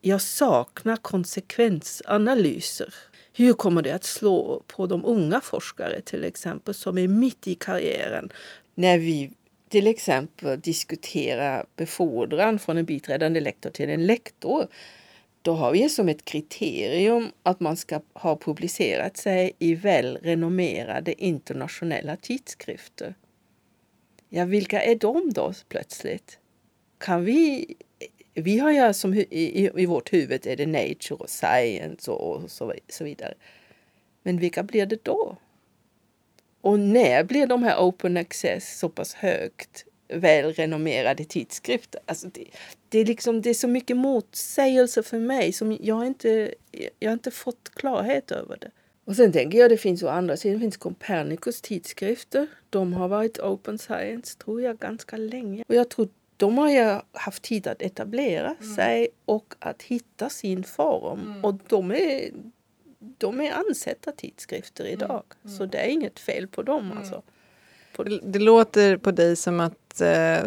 jag 0.00 0.20
saknar 0.22 0.96
konsekvensanalyser. 0.96 2.94
Hur 3.32 3.52
kommer 3.52 3.82
det 3.82 3.92
att 3.92 4.04
slå 4.04 4.62
på 4.66 4.86
de 4.86 5.04
unga 5.04 5.40
forskare 5.40 6.00
till 6.00 6.24
exempel 6.24 6.74
som 6.74 6.98
är 6.98 7.08
mitt 7.08 7.46
i 7.46 7.54
karriären? 7.54 8.32
När 8.74 8.98
vi 8.98 9.32
till 9.68 9.86
exempel 9.86 10.60
diskuterar 10.60 11.66
befordran 11.76 12.58
från 12.58 12.76
en 12.76 12.84
biträdande 12.84 13.40
lektor 13.40 13.70
till 13.70 13.90
en 13.90 14.06
lektor 14.06 14.68
då 15.46 15.52
har 15.52 15.72
vi 15.72 15.88
som 15.88 16.08
ett 16.08 16.24
kriterium 16.24 17.32
att 17.42 17.60
man 17.60 17.76
ska 17.76 18.00
ha 18.12 18.36
publicerat 18.36 19.16
sig 19.16 19.52
i 19.58 19.74
välrenommerade 19.74 21.24
internationella 21.24 22.16
tidskrifter. 22.16 23.14
Ja, 24.28 24.44
vilka 24.44 24.82
är 24.82 24.94
de 24.94 25.32
då 25.32 25.52
plötsligt? 25.68 26.38
Kan 26.98 27.24
vi... 27.24 27.74
Vi 28.34 28.58
har 28.58 28.70
ju 28.70 28.94
som 28.94 29.14
i, 29.14 29.70
i 29.76 29.86
vårt 29.86 30.12
huvud 30.12 30.46
är 30.46 30.56
det 30.56 30.66
Nature 30.66 31.14
och 31.18 31.30
Science 31.30 32.10
och 32.10 32.50
så, 32.50 32.74
så 32.88 33.04
vidare. 33.04 33.34
Men 34.22 34.38
vilka 34.38 34.62
blir 34.62 34.86
det 34.86 35.04
då? 35.04 35.36
Och 36.60 36.80
när 36.80 37.24
blir 37.24 37.46
de 37.46 37.62
här 37.62 37.78
open 37.78 38.16
access 38.16 38.78
så 38.78 38.88
pass 38.88 39.14
högt 39.14 39.84
välrenommerade 40.08 41.24
tidskrifter. 41.24 42.00
Alltså 42.06 42.28
det, 42.32 42.44
det, 42.88 42.98
är 42.98 43.04
liksom, 43.04 43.42
det 43.42 43.50
är 43.50 43.54
så 43.54 43.68
mycket 43.68 43.96
motsägelser 43.96 45.02
för 45.02 45.18
mig 45.18 45.52
som 45.52 45.78
jag 45.80 46.06
inte, 46.06 46.54
jag 46.98 47.12
inte 47.12 47.30
fått 47.30 47.70
klarhet 47.74 48.30
över 48.30 48.56
det. 48.60 48.70
Och 49.04 49.16
sen 49.16 49.32
tänker 49.32 49.58
jag 49.58 49.70
det 49.70 49.76
finns 49.76 50.02
å 50.02 50.08
andra 50.08 50.36
sidan 50.36 50.60
finns 50.60 50.76
Copernicus 50.76 51.60
tidskrifter. 51.60 52.46
De 52.70 52.92
har 52.92 53.08
varit 53.08 53.38
open 53.38 53.78
science 53.78 54.38
tror 54.38 54.62
jag 54.62 54.78
ganska 54.78 55.16
länge. 55.16 55.64
Och 55.68 55.74
jag 55.74 55.88
tror 55.88 56.08
de 56.36 56.58
har 56.58 56.70
ju 56.70 57.00
haft 57.12 57.42
tid 57.42 57.66
att 57.66 57.82
etablera 57.82 58.54
mm. 58.60 58.74
sig 58.74 59.08
och 59.24 59.54
att 59.58 59.82
hitta 59.82 60.28
sin 60.28 60.64
form. 60.64 61.20
Mm. 61.20 61.44
Och 61.44 61.54
de 61.68 61.90
är, 61.90 62.30
de 62.98 63.40
är 63.40 63.52
ansedda 63.52 64.12
tidskrifter 64.12 64.84
idag. 64.84 65.22
Mm. 65.44 65.56
Så 65.56 65.66
det 65.66 65.78
är 65.78 65.88
inget 65.88 66.18
fel 66.18 66.48
på 66.48 66.62
dem 66.62 66.84
mm. 66.84 66.98
alltså. 66.98 67.22
Det, 68.04 68.20
det, 68.22 68.38
låter 68.38 68.96
på 68.96 69.10
dig 69.10 69.36
som 69.36 69.60
att 69.60 70.00
eh, 70.00 70.38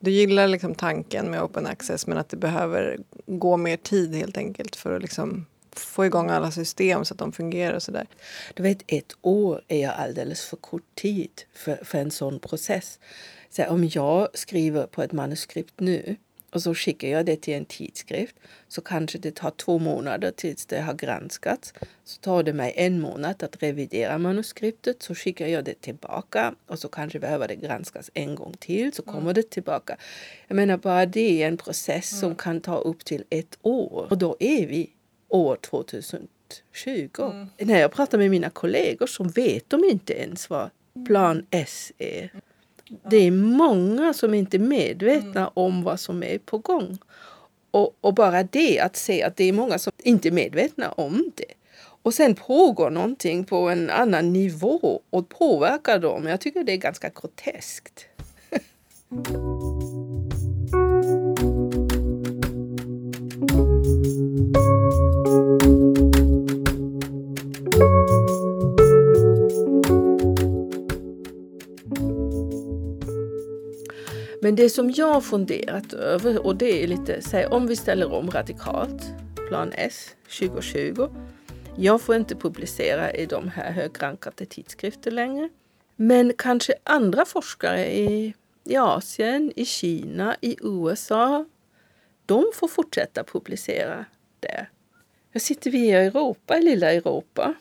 du 0.00 0.10
gillar 0.10 0.48
liksom 0.48 0.74
tanken 0.74 1.30
med 1.30 1.42
open 1.42 1.66
access 1.66 2.06
men 2.06 2.18
att 2.18 2.28
det 2.28 2.36
behöver 2.36 2.98
gå 3.26 3.56
mer 3.56 3.76
tid 3.76 4.14
helt 4.14 4.36
enkelt 4.36 4.76
för 4.76 4.96
att 4.96 5.02
liksom 5.02 5.46
få 5.76 6.06
igång 6.06 6.30
alla 6.30 6.50
system 6.50 7.04
så 7.04 7.14
att 7.14 7.18
de 7.18 7.32
fungerar 7.32 7.74
och 7.74 7.82
sådär. 7.82 8.06
Du 8.54 8.62
vet, 8.62 8.82
ett 8.86 9.12
år 9.22 9.62
är 9.68 9.88
alldeles 9.88 10.44
för 10.44 10.56
kort 10.56 10.94
tid 10.94 11.30
för, 11.54 11.84
för 11.84 11.98
en 11.98 12.10
sån 12.10 12.38
process. 12.38 12.98
Så 13.50 13.66
om 13.66 13.88
jag 13.92 14.28
skriver 14.34 14.86
på 14.86 15.02
ett 15.02 15.12
manuskript 15.12 15.80
nu 15.80 16.16
och 16.54 16.62
så 16.62 16.74
skickar 16.74 17.08
jag 17.08 17.26
det 17.26 17.36
till 17.36 17.54
en 17.54 17.64
tidskrift 17.64 18.36
så 18.68 18.80
kanske 18.80 19.18
det 19.18 19.34
tar 19.34 19.50
två 19.50 19.78
månader 19.78 20.30
tills 20.30 20.66
det 20.66 20.80
har 20.80 20.94
granskats. 20.94 21.74
Så 22.04 22.20
tar 22.20 22.42
det 22.42 22.52
mig 22.52 22.72
en 22.76 23.00
månad 23.00 23.42
att 23.42 23.62
revidera 23.62 24.18
manuskriptet 24.18 25.02
så 25.02 25.14
skickar 25.14 25.46
jag 25.46 25.64
det 25.64 25.80
tillbaka 25.80 26.54
och 26.66 26.78
så 26.78 26.88
kanske 26.88 27.18
behöver 27.18 27.48
det 27.48 27.56
granskas 27.56 28.10
en 28.14 28.34
gång 28.34 28.54
till 28.58 28.92
så 28.92 29.02
kommer 29.02 29.20
mm. 29.20 29.34
det 29.34 29.50
tillbaka. 29.50 29.96
Jag 30.48 30.56
menar 30.56 30.76
bara 30.76 31.06
det 31.06 31.42
är 31.42 31.48
en 31.48 31.56
process 31.56 32.12
mm. 32.12 32.20
som 32.20 32.34
kan 32.34 32.60
ta 32.60 32.78
upp 32.78 33.04
till 33.04 33.24
ett 33.30 33.58
år 33.62 34.06
och 34.10 34.18
då 34.18 34.36
är 34.40 34.66
vi 34.66 34.90
år 35.28 35.56
2020. 35.56 36.28
Mm. 37.18 37.46
När 37.58 37.80
jag 37.80 37.92
pratar 37.92 38.18
med 38.18 38.30
mina 38.30 38.50
kollegor 38.50 39.06
så 39.06 39.24
vet 39.24 39.70
de 39.70 39.84
inte 39.84 40.12
ens 40.12 40.50
vad 40.50 40.70
plan 41.06 41.46
S 41.50 41.92
är. 41.98 42.30
Det 43.10 43.16
är 43.16 43.30
många 43.30 44.14
som 44.14 44.34
inte 44.34 44.56
är 44.56 44.58
medvetna 44.58 45.40
mm. 45.40 45.52
om 45.54 45.82
vad 45.82 46.00
som 46.00 46.22
är 46.22 46.38
på 46.38 46.58
gång. 46.58 46.98
Och, 47.70 47.96
och, 48.00 48.14
bara 48.14 48.42
det 48.42 48.80
att 48.80 48.96
se 48.96 49.22
att 49.22 49.36
det 49.36 49.44
är 49.44 49.52
många 49.52 49.78
som 49.78 49.92
inte 49.98 50.28
är 50.28 50.32
medvetna 50.32 50.92
om 50.92 51.30
det. 51.34 51.54
Och 52.02 52.14
sen 52.14 52.34
pågår 52.34 52.90
någonting 52.90 53.44
på 53.44 53.68
en 53.68 53.90
annan 53.90 54.32
nivå 54.32 55.02
och 55.10 55.28
påverkar 55.28 55.98
dem. 55.98 56.26
Jag 56.26 56.40
tycker 56.40 56.64
det 56.64 56.72
är 56.72 56.76
ganska 56.76 57.08
groteskt. 57.08 58.06
Men 74.44 74.56
det 74.56 74.70
som 74.70 74.90
jag 74.90 75.06
har 75.06 75.20
funderat 75.20 75.92
över, 75.92 76.46
och 76.46 76.56
det 76.56 76.82
är 76.82 76.86
lite, 76.86 77.22
säg 77.22 77.46
om 77.46 77.66
vi 77.66 77.76
ställer 77.76 78.12
om 78.12 78.30
radikalt, 78.30 79.02
plan 79.48 79.72
S 79.74 80.16
2020. 80.38 81.08
Jag 81.76 82.00
får 82.00 82.16
inte 82.16 82.34
publicera 82.34 83.12
i 83.12 83.26
de 83.26 83.48
här 83.48 83.72
högrankade 83.72 84.46
tidskrifter 84.46 85.10
längre. 85.10 85.48
Men 85.96 86.32
kanske 86.38 86.74
andra 86.82 87.24
forskare 87.24 87.94
i, 87.94 88.34
i 88.64 88.76
Asien, 88.76 89.52
i 89.56 89.64
Kina, 89.64 90.36
i 90.40 90.56
USA, 90.62 91.44
de 92.26 92.44
får 92.54 92.68
fortsätta 92.68 93.24
publicera 93.24 94.04
där. 94.40 94.70
Jag 95.32 95.42
sitter 95.42 95.70
vi 95.70 95.78
i 95.78 95.92
Europa, 95.92 96.58
i 96.58 96.62
lilla 96.62 96.92
Europa 96.92 97.54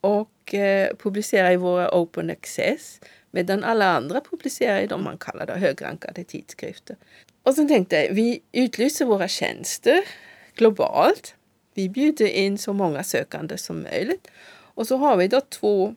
och 0.00 0.54
eh, 0.54 0.96
publicerar 0.96 1.52
i 1.52 1.56
våra 1.56 1.98
Open 1.98 2.30
Access 2.30 3.00
Medan 3.36 3.64
alla 3.64 3.84
andra 3.84 4.20
publicerar 4.20 4.80
i 4.80 4.86
de 4.86 5.04
man 5.04 5.18
kallar 5.18 5.46
det 5.46 5.52
högrankade 5.52 6.24
tidskrifter. 6.24 6.96
Och 7.42 7.54
så 7.54 7.68
tänkte 7.68 7.96
jag, 7.96 8.14
vi 8.14 8.42
utlyser 8.52 9.04
våra 9.04 9.28
tjänster 9.28 10.00
globalt. 10.54 11.34
Vi 11.74 11.88
bjuder 11.88 12.26
in 12.26 12.58
så 12.58 12.72
många 12.72 13.04
sökande 13.04 13.58
som 13.58 13.82
möjligt. 13.82 14.28
Och 14.74 14.86
så 14.86 14.96
har 14.96 15.16
vi 15.16 15.28
då 15.28 15.40
två 15.40 15.94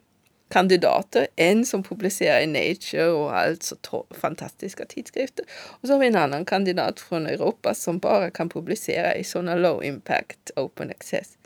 kandidater. 0.50 1.27
En 1.36 1.65
som 1.65 1.84
publicerar 1.84 2.41
i 2.41 2.48
Nature 2.48 3.08
och 3.08 3.38
alltså 3.38 3.75
fantastiska 4.10 4.86
tidskrifter. 4.86 5.46
Och 5.81 5.88
så 5.88 5.93
har 5.93 6.00
vi 6.00 6.08
en 6.08 6.15
annan 6.15 6.46
kandidat 6.46 7.00
från 7.00 7.27
Europa 7.27 7.74
som 7.74 8.00
bara 8.00 8.31
kan 8.31 8.50
publicera 8.50 9.15
i 9.15 9.24
sådana 9.24 9.55
low 9.55 9.84
impact 9.84 10.51
open 10.55 10.89
access. 10.89 11.38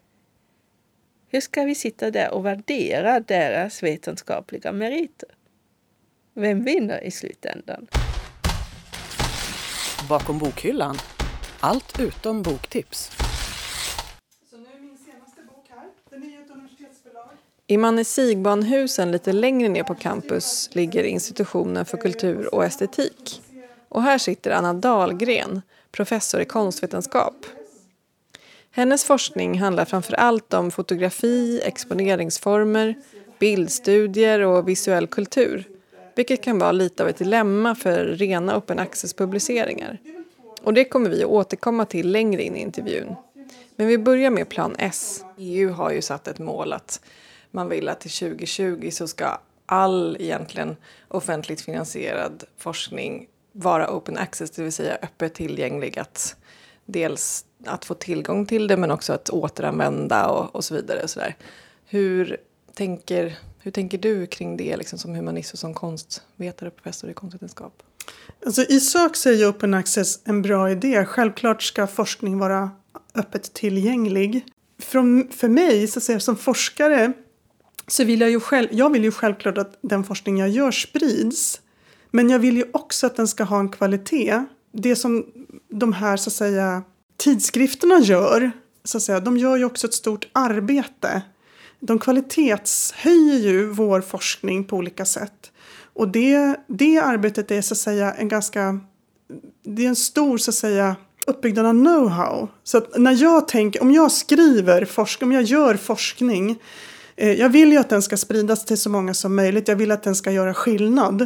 Hur 1.28 1.42
ska 1.42 1.64
vi 1.64 1.76
sitta 1.76 2.12
där 2.12 2.34
och 2.34 2.46
värdera 2.46 3.20
deras 3.20 3.84
vetenskapliga 3.84 4.72
meriter? 4.72 5.30
Vem 6.36 6.64
vinner 6.64 7.04
i 7.04 7.12
slutändan? 7.12 7.88
Bakom 10.10 10.40
bokhyllan. 10.40 10.98
Allt 11.60 12.00
utom 12.00 12.42
boktips. 12.42 13.12
Så 14.50 14.58
nu 14.58 14.66
är 14.76 14.82
min 14.82 14.98
senaste 14.98 15.42
bok 15.42 15.66
här. 15.70 15.88
Den 16.10 16.24
är 16.24 16.42
ett 16.42 16.50
universitetsförlag. 16.50 17.30
I 17.68 17.78
Manne 17.78 18.06
Sigbanhusen 18.06 19.12
lite 19.12 19.34
längre 19.34 19.70
ner 19.70 19.84
på 19.84 19.96
campus 19.96 20.70
ligger 20.72 21.04
Institutionen 21.04 21.86
för 21.86 21.98
kultur 21.98 22.56
och 22.56 22.66
estetik. 22.66 23.42
Och 23.90 24.04
här 24.04 24.18
sitter 24.18 24.52
Anna 24.52 24.74
Dahlgren, 24.74 25.62
professor 25.92 26.42
i 26.42 26.46
konstvetenskap. 26.46 27.46
Hennes 28.72 29.04
forskning 29.04 29.60
handlar 29.60 29.86
framför 29.86 30.14
allt 30.14 30.54
om 30.54 30.72
fotografi, 30.72 31.62
exponeringsformer, 31.64 32.96
bildstudier 33.40 34.40
och 34.40 34.70
visuell 34.70 35.08
kultur 35.08 35.73
vilket 36.16 36.44
kan 36.44 36.60
vara 36.60 36.72
lite 36.72 37.04
av 37.04 37.10
ett 37.10 37.18
dilemma 37.18 37.76
för 37.76 38.06
rena 38.06 38.58
open 38.58 38.80
access-publiceringar. 38.80 39.98
Och 40.64 40.74
det 40.74 40.86
kommer 40.86 41.10
vi 41.10 41.24
att 41.24 41.30
återkomma 41.30 41.86
till 41.86 42.12
längre 42.12 42.44
in 42.44 42.56
i 42.56 42.60
intervjun. 42.60 43.16
Men 43.76 43.88
vi 43.88 43.98
börjar 43.98 44.30
med 44.30 44.50
plan 44.50 44.76
S. 44.80 45.26
EU 45.38 45.72
har 45.72 45.92
ju 45.92 46.02
satt 46.02 46.28
ett 46.28 46.40
mål 46.40 46.74
att 46.74 47.02
man 47.52 47.70
vill 47.70 47.90
att 47.90 48.00
till 48.00 48.12
2020 48.12 48.90
så 48.92 49.08
ska 49.08 49.40
all 49.66 50.18
egentligen 50.20 50.76
offentligt 51.08 51.62
finansierad 51.62 52.44
forskning 52.58 53.28
vara 53.52 53.96
open 53.96 54.18
access, 54.18 54.52
det 54.52 54.64
vill 54.64 54.72
säga 54.72 54.98
öppet 55.02 55.34
tillgänglig. 55.34 56.00
Att 56.00 56.36
dels 56.86 57.46
att 57.66 57.86
få 57.86 57.94
tillgång 57.94 58.46
till 58.46 58.68
det 58.68 58.78
men 58.78 58.92
också 58.92 59.14
att 59.14 59.30
återanvända 59.30 60.28
och, 60.28 60.56
och 60.56 60.64
så 60.64 60.76
vidare. 60.76 61.04
Och 61.04 61.10
så 61.10 61.20
där. 61.20 61.36
Hur, 61.86 62.38
tänker, 62.74 63.38
hur 63.64 63.72
tänker 63.72 63.98
du 63.98 64.26
kring 64.28 64.58
det 64.58 64.78
liksom, 64.78 65.00
som 65.00 65.16
humanist 65.16 65.54
och 65.54 65.60
som 65.60 65.74
konstvetare 65.74 66.70
och 66.70 66.76
professor 66.76 67.10
i 67.10 67.14
konstvetenskap? 67.14 67.84
Alltså, 68.46 68.64
I 68.64 68.80
sak 68.80 69.16
så 69.16 69.30
är 69.30 69.34
ju 69.34 69.48
Open 69.48 69.74
Access 69.74 70.20
en 70.24 70.42
bra 70.42 70.72
idé. 70.72 71.06
Självklart 71.06 71.64
ska 71.64 71.88
forskning 71.88 72.38
vara 72.38 72.72
öppet 73.16 73.54
tillgänglig. 73.54 74.46
Från, 74.80 75.28
för 75.32 75.50
mig, 75.50 75.88
så 75.88 76.00
att 76.00 76.04
säga, 76.04 76.20
som 76.20 76.36
forskare, 76.36 77.14
så 77.88 78.04
vill 78.04 78.22
jag 78.22 78.30
ju 78.30 78.40
själv, 78.40 78.68
jag 78.72 78.90
vill 78.90 79.04
ju 79.04 79.12
självklart 79.12 79.58
att 79.58 79.78
den 79.82 80.04
forskning 80.04 80.38
jag 80.38 80.50
gör 80.50 80.72
sprids. 80.72 81.62
Men 82.12 82.30
jag 82.30 82.40
vill 82.40 82.58
ju 82.58 82.66
också 82.74 83.08
att 83.08 83.16
den 83.16 83.28
ska 83.28 83.44
ha 83.44 83.60
en 83.60 83.70
kvalitet. 83.70 84.44
Det 84.72 84.96
som 84.96 85.26
de 85.70 85.94
här 85.94 86.18
så 86.18 86.30
att 86.30 86.34
säga, 86.34 86.84
tidskrifterna 87.18 88.00
gör, 88.00 88.52
så 88.84 88.98
att 88.98 89.04
säga, 89.04 89.20
de 89.20 89.38
gör 89.38 89.58
ju 89.58 89.66
också 89.66 89.88
ett 89.88 89.94
stort 89.94 90.28
arbete. 90.34 91.22
De 91.88 92.00
kvalitetshöjer 92.00 93.40
ju 93.40 93.66
vår 93.66 94.02
forskning 94.02 94.64
på 94.64 94.78
olika 94.78 95.06
sätt. 95.06 95.52
Och 95.94 96.08
det, 96.08 96.56
det 96.68 97.00
arbetet 97.00 97.52
är 97.52 97.62
så 97.62 97.74
att 97.74 97.78
säga 97.78 98.12
en 98.14 98.28
ganska, 98.28 98.80
det 99.64 99.86
är 99.86 99.90
en 99.90 99.96
stor 99.96 100.38
så 100.38 100.52
att 100.52 100.56
säga 100.56 100.96
uppbyggnad 101.28 101.66
av 101.66 101.74
know-how. 101.74 102.48
Så 102.64 102.78
att 102.78 102.98
när 102.98 103.22
jag 103.22 103.48
tänker, 103.48 103.82
om 103.82 103.92
jag 103.92 104.12
skriver 104.12 104.86
forskning, 104.86 105.30
om 105.30 105.32
jag 105.32 105.44
gör 105.44 105.76
forskning 105.76 106.60
eh, 107.16 107.32
jag 107.32 107.50
vill 107.50 107.72
ju 107.72 107.78
att 107.78 107.90
den 107.90 108.02
ska 108.02 108.18
spridas 108.18 108.66
till 108.66 108.78
så 108.78 108.90
många 108.90 109.14
som 109.14 109.36
möjligt. 109.36 109.68
Jag 109.68 109.76
vill 109.76 109.92
att 109.92 110.04
den 110.04 110.16
ska 110.16 110.32
göra 110.32 110.54
skillnad. 110.54 111.22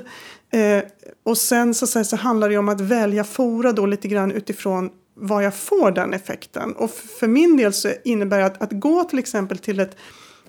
Eh, 0.52 0.84
och 1.24 1.38
sen 1.38 1.74
så, 1.74 1.88
så, 1.88 2.04
så 2.04 2.16
handlar 2.16 2.50
det 2.50 2.58
om 2.58 2.70
att 2.70 2.82
välja 2.82 3.24
fora 3.24 3.72
då 3.72 3.86
lite 3.86 4.08
grann 4.08 4.32
utifrån 4.32 4.90
var 5.16 5.42
jag 5.42 5.56
får 5.56 5.92
den 5.92 6.14
effekten. 6.14 6.74
Och 6.74 6.92
för 6.92 7.28
min 7.28 7.58
del 7.58 7.74
så 7.74 7.90
innebär 8.04 8.40
det 8.40 8.46
att, 8.46 8.62
att 8.62 8.72
gå 8.72 9.04
till 9.04 9.20
exempel 9.20 9.58
till 9.58 9.80
ett 9.80 9.96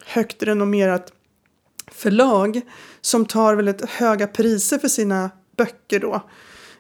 högt 0.09 0.43
renommerat 0.43 1.13
förlag 1.93 2.61
som 3.01 3.27
tar 3.27 3.55
väldigt 3.55 3.91
höga 3.91 4.27
priser 4.27 4.79
för 4.79 4.89
sina 4.89 5.31
böcker 5.57 6.01
då, 6.01 6.23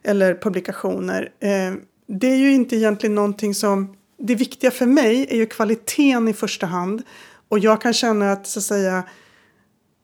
eller 0.02 0.34
publikationer. 0.34 1.32
Eh, 1.40 1.74
det 2.06 2.26
är 2.26 2.36
ju 2.36 2.52
inte 2.52 2.76
egentligen 2.76 3.14
någonting 3.14 3.54
som... 3.54 3.94
Det 4.20 4.34
viktiga 4.34 4.70
för 4.70 4.86
mig 4.86 5.26
är 5.30 5.36
ju 5.36 5.46
kvaliteten 5.46 6.28
i 6.28 6.32
första 6.32 6.66
hand. 6.66 7.02
Och 7.48 7.58
jag 7.58 7.80
kan 7.80 7.92
känna 7.92 8.32
att, 8.32 8.46
så 8.46 8.58
att 8.58 8.64
säga, 8.64 9.02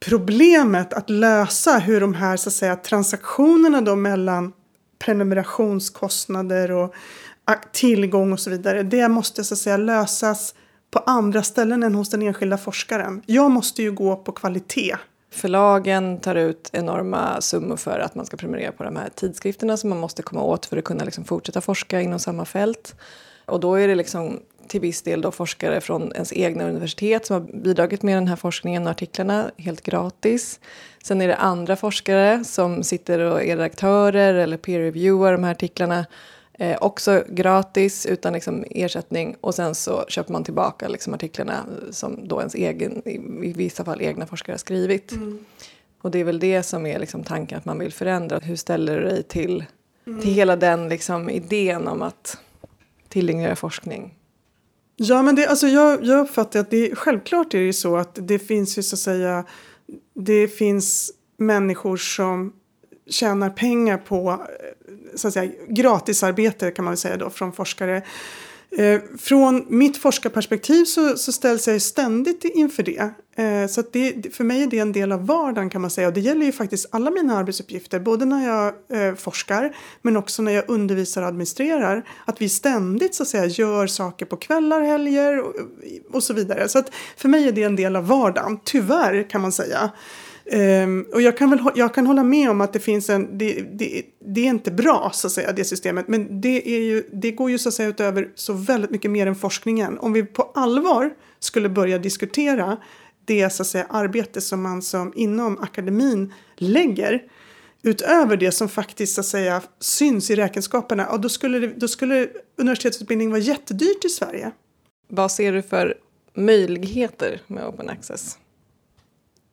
problemet 0.01 0.93
att 0.93 1.11
lösa 1.11 1.79
hur 1.79 2.01
de 2.01 2.15
här 2.15 2.37
så 2.37 2.49
att 2.49 2.55
säga, 2.55 2.77
transaktionerna 2.77 3.81
då 3.81 3.97
mellan 3.97 4.53
prenumerationskostnader 4.99 6.71
och 6.71 6.95
tillgång 7.73 8.33
och 8.33 8.41
så 8.41 8.51
vidare, 8.51 8.83
det 8.83 9.09
måste 9.09 9.45
så 9.45 9.55
att 9.55 9.59
säga 9.59 9.77
lösas 9.77 10.55
på 10.95 11.03
andra 11.07 11.43
ställen 11.43 11.83
än 11.83 11.95
hos 11.95 12.11
den 12.11 12.23
enskilda 12.23 12.59
forskaren. 12.59 13.23
Jag 13.27 13.51
måste 13.51 13.83
ju 13.83 13.93
gå 13.93 14.17
på 14.17 14.33
kvalitet. 14.33 14.97
Förlagen 15.31 16.21
tar 16.21 16.35
ut 16.35 16.71
enorma 16.73 17.41
summor 17.41 17.77
för 17.77 17.99
att 17.99 18.15
man 18.15 18.27
ska 18.27 18.37
prenumerera 18.37 18.73
på 18.73 18.85
de 18.85 18.97
här 18.97 19.09
tidskrifterna 19.15 19.77
som 19.77 19.91
man 19.91 19.99
måste 19.99 20.23
komma 20.23 20.43
åt 20.43 20.67
för 20.67 20.77
att 20.77 20.85
kunna 20.85 21.05
liksom 21.05 21.25
fortsätta 21.25 21.61
forska 21.61 22.01
inom 22.01 22.19
samma 22.19 22.45
fält. 22.45 22.95
Och 23.47 23.61
då 23.61 23.75
är 23.75 23.89
det 23.89 23.95
liksom 23.95 24.41
till 24.69 24.81
viss 24.81 25.03
del 25.03 25.21
då 25.21 25.31
forskare 25.31 25.81
från 25.81 26.13
ens 26.13 26.33
egna 26.33 26.69
universitet 26.69 27.27
som 27.27 27.35
har 27.35 27.61
bidragit 27.63 28.03
med 28.03 28.17
den 28.17 28.29
här 28.29 28.37
forskningen 28.37 28.85
och 28.85 28.91
artiklarna 28.91 29.51
helt 29.57 29.83
gratis. 29.83 30.61
Sen 31.05 31.21
är 31.21 31.29
det 31.29 31.37
andra 31.37 31.77
forskare 31.77 32.45
som 32.45 32.83
sitter 32.83 33.19
och 33.19 33.43
är 33.43 33.57
redaktörer 33.57 34.35
eller 34.35 34.57
peer-reviewar 34.57 35.33
de 35.33 35.45
här 35.45 35.51
artiklarna 35.51 36.07
Eh, 36.59 36.79
också 36.81 37.25
gratis 37.29 38.07
utan 38.07 38.33
liksom 38.33 38.65
ersättning 38.71 39.37
och 39.41 39.55
sen 39.55 39.75
så 39.75 40.05
köper 40.09 40.33
man 40.33 40.45
tillbaka 40.45 40.89
liksom 40.89 41.15
artiklarna 41.15 41.67
som 41.91 42.29
då 42.29 42.39
ens 42.39 42.55
egen, 42.55 43.09
i 43.45 43.53
vissa 43.53 43.85
fall 43.85 44.03
egna 44.03 44.27
forskare 44.27 44.53
har 44.53 44.59
skrivit. 44.59 45.13
Mm. 45.13 45.45
Och 46.03 46.11
det 46.11 46.19
är 46.19 46.25
väl 46.25 46.39
det 46.39 46.63
som 46.63 46.87
är 46.87 46.99
liksom 46.99 47.25
tanken 47.25 47.59
att 47.59 47.65
man 47.65 47.79
vill 47.79 47.93
förändra. 47.93 48.39
Hur 48.39 48.57
ställer 48.57 49.01
du 49.01 49.09
dig 49.09 49.23
till, 49.23 49.65
mm. 50.07 50.21
till 50.21 50.31
hela 50.31 50.57
den 50.57 50.89
liksom 50.89 51.31
idén 51.31 51.89
om 51.89 52.03
att 52.03 52.39
tillgängliggöra 53.09 53.57
forskning? 53.57 54.15
Ja, 54.97 55.23
men 55.23 55.35
det, 55.35 55.47
alltså 55.47 55.67
jag, 55.67 56.05
jag 56.05 56.21
uppfattar 56.21 56.61
att 56.61 56.71
det 56.71 56.95
självklart 56.95 57.55
är 57.55 57.67
det 57.67 57.73
så 57.73 57.97
att 57.97 58.19
det 58.23 58.39
finns 58.39 58.79
ju 58.79 58.83
så 58.83 58.95
att 58.95 59.01
säga 59.01 59.45
det 60.15 60.49
finns 60.49 61.13
människor 61.37 61.97
som 61.97 62.53
tjänar 63.07 63.51
pengar 63.51 63.99
på 63.99 64.47
så 65.17 65.29
att 65.29 65.35
säga, 65.35 65.53
gratisarbete 65.69 66.71
kan 66.71 66.85
man 66.85 66.93
väl 66.93 66.99
säga 66.99 67.17
då 67.17 67.31
från 67.31 67.53
forskare. 67.53 68.03
Eh, 68.77 69.01
från 69.19 69.65
mitt 69.69 69.97
forskarperspektiv 69.97 70.85
så, 70.85 71.17
så 71.17 71.33
ställs 71.33 71.69
jag 71.69 71.83
ständigt 71.83 72.45
inför 72.45 72.83
det. 72.83 73.11
Eh, 73.37 73.67
så 73.69 73.83
det, 73.93 74.35
för 74.35 74.45
mig 74.45 74.63
är 74.63 74.67
det 74.67 74.79
en 74.79 74.93
del 74.93 75.13
av 75.13 75.27
vardagen 75.27 75.71
kan 75.71 75.81
man 75.81 75.91
säga. 75.91 76.09
Och 76.09 76.15
det 76.15 76.21
gäller 76.21 76.47
ju 76.47 76.53
faktiskt 76.53 76.87
alla 76.91 77.11
mina 77.11 77.37
arbetsuppgifter. 77.37 78.01
Både 78.01 78.25
när 78.25 78.47
jag 78.47 78.75
eh, 79.09 79.15
forskar 79.15 79.77
men 80.03 80.17
också 80.17 80.43
när 80.43 80.53
jag 80.53 80.65
undervisar 80.69 81.23
och 81.23 81.29
administrerar. 81.29 82.09
Att 82.25 82.41
vi 82.41 82.49
ständigt 82.49 83.15
så 83.15 83.23
att 83.23 83.29
säga 83.29 83.47
gör 83.47 83.87
saker 83.87 84.27
på 84.27 84.37
kvällar, 84.37 84.81
helger 84.81 85.41
och, 85.41 85.55
och 86.13 86.23
så 86.23 86.35
vidare. 86.35 86.69
Så 86.69 86.79
att 86.79 86.91
för 87.17 87.29
mig 87.29 87.49
är 87.49 87.53
det 87.53 87.63
en 87.63 87.77
del 87.77 87.97
av 87.97 88.07
vardagen. 88.07 88.59
Tyvärr 88.65 89.31
kan 89.31 89.41
man 89.41 89.53
säga. 89.53 89.91
Um, 90.53 91.07
och 91.13 91.23
jag 91.23 91.37
kan, 91.37 91.51
väl, 91.51 91.61
jag 91.75 91.95
kan 91.95 92.07
hålla 92.07 92.23
med 92.23 92.51
om 92.51 92.61
att 92.61 92.73
det 92.73 92.81
finns 92.81 93.11
en, 93.11 93.39
det, 93.39 93.63
det, 93.73 94.03
det, 94.21 94.41
är 94.41 94.45
inte 94.45 94.71
bra 94.71 95.11
så 95.15 95.27
att 95.27 95.33
säga 95.33 95.53
det 95.53 95.65
systemet 95.65 96.09
men 96.09 96.41
det, 96.41 96.69
är 96.77 96.81
ju, 96.81 97.03
det 97.13 97.33
går 97.33 97.51
ju 97.51 97.59
så 97.59 97.69
att 97.69 97.75
säga 97.75 97.89
utöver 97.89 98.29
så 98.35 98.53
väldigt 98.53 98.91
mycket 98.91 99.11
mer 99.11 99.27
än 99.27 99.35
forskningen. 99.35 99.99
Om 99.99 100.13
vi 100.13 100.25
på 100.25 100.43
allvar 100.55 101.15
skulle 101.41 101.69
börja 101.69 101.99
diskutera 101.99 102.77
det 103.25 103.51
så 103.51 103.63
att 103.63 103.67
säga, 103.67 103.87
arbete 103.91 104.41
som 104.41 104.63
man 104.63 104.83
som 104.83 105.13
inom 105.17 105.59
akademin 105.59 106.33
lägger 106.57 107.23
utöver 107.83 108.37
det 108.37 108.53
som 108.53 108.69
faktiskt 108.69 109.15
så 109.15 109.21
att 109.21 109.27
säga, 109.27 109.63
syns 109.81 110.31
i 110.31 110.37
räkenskaperna, 110.37 111.07
och 111.07 111.21
då, 111.21 111.29
skulle 111.29 111.59
det, 111.59 111.73
då 111.77 111.89
skulle 111.89 112.29
universitetsutbildning 112.57 113.31
vara 113.31 113.41
jättedyrt 113.41 114.05
i 114.05 114.09
Sverige. 114.09 114.51
Vad 115.09 115.33
ser 115.33 115.53
du 115.53 115.63
för 115.63 115.95
möjligheter 116.35 117.41
med 117.47 117.67
open 117.67 117.89
access? 117.89 118.39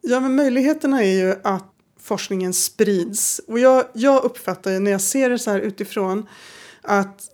Ja, 0.02 0.20
men 0.20 0.36
möjligheterna 0.36 1.04
är 1.04 1.20
ju 1.20 1.36
att 1.44 1.72
forskningen 2.00 2.54
sprids. 2.54 3.42
Och 3.48 3.60
jag, 3.60 3.86
jag 3.94 4.24
uppfattar 4.24 4.72
ju 4.72 4.80
när 4.80 4.92
jag 4.92 5.02
ser 5.02 5.30
det 5.30 5.40
så 5.40 5.52
här 5.52 5.60
utifrån 5.60 6.28
att 6.82 7.30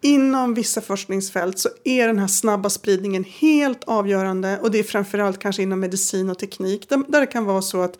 inom 0.00 0.54
vissa 0.54 0.80
forskningsfält 0.80 1.58
så 1.58 1.68
är 1.84 2.06
den 2.06 2.18
här 2.18 2.26
snabba 2.26 2.70
spridningen 2.70 3.24
helt 3.24 3.84
avgörande 3.84 4.58
och 4.58 4.70
det 4.70 4.78
är 4.78 4.82
framförallt 4.82 5.38
kanske 5.38 5.62
inom 5.62 5.80
medicin 5.80 6.30
och 6.30 6.38
teknik 6.38 6.88
där, 6.88 7.04
där 7.08 7.20
det 7.20 7.26
kan 7.26 7.44
vara 7.44 7.62
så 7.62 7.82
att, 7.82 7.98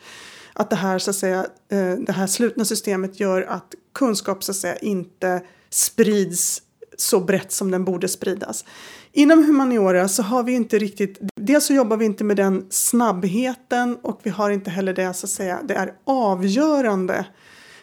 att 0.53 0.69
det 0.69 0.75
här 0.75 0.99
så 0.99 1.09
att 1.09 1.15
säga 1.15 1.47
eh, 1.71 1.93
det 1.93 2.11
här 2.11 2.27
slutna 2.27 2.65
systemet 2.65 3.19
gör 3.19 3.41
att 3.41 3.75
kunskap 3.93 4.43
så 4.43 4.51
att 4.51 4.55
säga 4.55 4.75
inte 4.75 5.41
sprids 5.69 6.61
så 6.97 7.19
brett 7.19 7.51
som 7.51 7.71
den 7.71 7.85
borde 7.85 8.07
spridas. 8.07 8.65
Inom 9.11 9.43
humaniora 9.43 10.07
så 10.07 10.23
har 10.23 10.43
vi 10.43 10.51
inte 10.51 10.77
riktigt, 10.77 11.19
dels 11.41 11.65
så 11.65 11.73
jobbar 11.73 11.97
vi 11.97 12.05
inte 12.05 12.23
med 12.23 12.37
den 12.37 12.65
snabbheten 12.69 13.97
och 14.01 14.19
vi 14.23 14.29
har 14.29 14.49
inte 14.49 14.69
heller 14.69 14.93
det 14.93 15.13
så 15.13 15.25
att 15.25 15.29
säga, 15.29 15.59
det 15.63 15.73
är 15.73 15.93
avgörande 16.05 17.25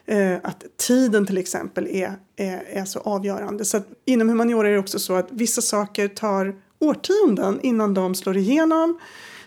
eh, 0.07 0.35
att 0.43 0.65
tiden 0.87 1.27
till 1.27 1.39
exempel 1.39 1.87
är, 1.87 2.13
är, 2.37 2.63
är 2.67 2.85
så 2.85 2.99
avgörande. 2.99 3.65
Så 3.65 3.77
att 3.77 3.87
inom 4.05 4.29
humaniora 4.29 4.69
är 4.69 4.73
det 4.73 4.79
också 4.79 4.99
så 4.99 5.15
att 5.15 5.29
vissa 5.31 5.63
saker 5.63 6.09
tar 6.09 6.55
årtionden 6.79 7.61
innan 7.63 7.95
de 7.95 8.15
slår 8.15 8.37
igenom. 8.37 8.99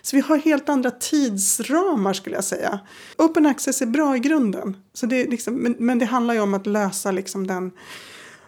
Så 0.02 0.16
vi 0.16 0.22
har 0.22 0.36
helt 0.36 0.68
andra 0.68 0.90
tidsramar 0.90 2.12
skulle 2.12 2.36
jag 2.36 2.44
säga. 2.44 2.80
Open 3.18 3.46
access 3.46 3.82
är 3.82 3.86
bra 3.86 4.16
i 4.16 4.18
grunden. 4.18 4.76
Så 4.92 5.06
det 5.06 5.24
liksom, 5.24 5.54
men, 5.54 5.76
men, 5.78 5.98
det 5.98 6.04
handlar 6.04 6.34
ju 6.34 6.40
om 6.40 6.54
att 6.54 6.66
lösa, 6.66 7.10
liksom 7.10 7.46
den, 7.46 7.70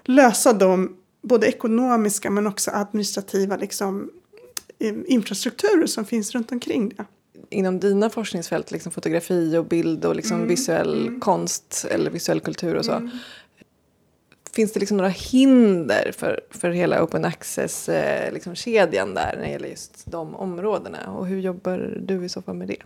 lösa 0.05 0.53
de 0.53 0.97
både 1.23 1.47
ekonomiska 1.47 2.31
men 2.31 2.47
också 2.47 2.71
administrativa 2.71 3.57
liksom, 3.57 4.11
infrastrukturer 5.07 5.87
som 5.87 6.05
finns 6.05 6.35
runt 6.35 6.53
omkring 6.53 6.89
det. 6.89 7.05
Inom 7.51 7.81
dina 7.81 8.11
forskningsfält, 8.11 8.71
liksom 8.71 8.93
fotografi 8.93 9.57
och 9.57 9.65
bild 9.65 10.05
och 10.05 10.17
liksom 10.17 10.37
mm. 10.37 10.49
visuell 10.49 11.07
mm. 11.07 11.21
konst 11.21 11.87
eller 11.91 12.11
visuell 12.11 12.41
kultur 12.41 12.75
och 12.75 12.85
så. 12.85 12.93
Mm. 12.93 13.11
Finns 14.53 14.73
det 14.73 14.81
liksom 14.81 14.97
några 14.97 15.11
hinder 15.11 16.13
för, 16.17 16.41
för 16.51 16.71
hela 16.71 17.05
open 17.05 17.25
access-kedjan 17.25 18.35
liksom, 18.35 18.55
där 18.95 19.35
när 19.37 19.43
det 19.43 19.51
gäller 19.51 19.69
just 19.69 20.03
de 20.07 20.35
områdena? 20.35 21.13
Och 21.13 21.27
hur 21.27 21.41
jobbar 21.41 22.03
du 22.07 22.25
i 22.25 22.29
så 22.29 22.43
fall 22.43 22.57
med 22.57 22.69
det? 22.69 22.83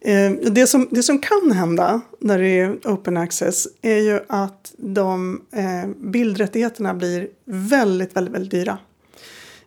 Eh, 0.00 0.32
det, 0.32 0.66
som, 0.66 0.88
det 0.90 1.02
som 1.02 1.18
kan 1.18 1.52
hända 1.52 2.00
när 2.20 2.38
det 2.38 2.48
är 2.48 2.78
open 2.84 3.16
access 3.16 3.68
är 3.82 3.98
ju 3.98 4.20
att 4.28 4.72
de 4.76 5.42
eh, 5.52 5.90
bildrättigheterna 5.96 6.94
blir 6.94 7.28
väldigt, 7.44 8.16
väldigt, 8.16 8.34
väldigt 8.34 8.50
dyra. 8.50 8.78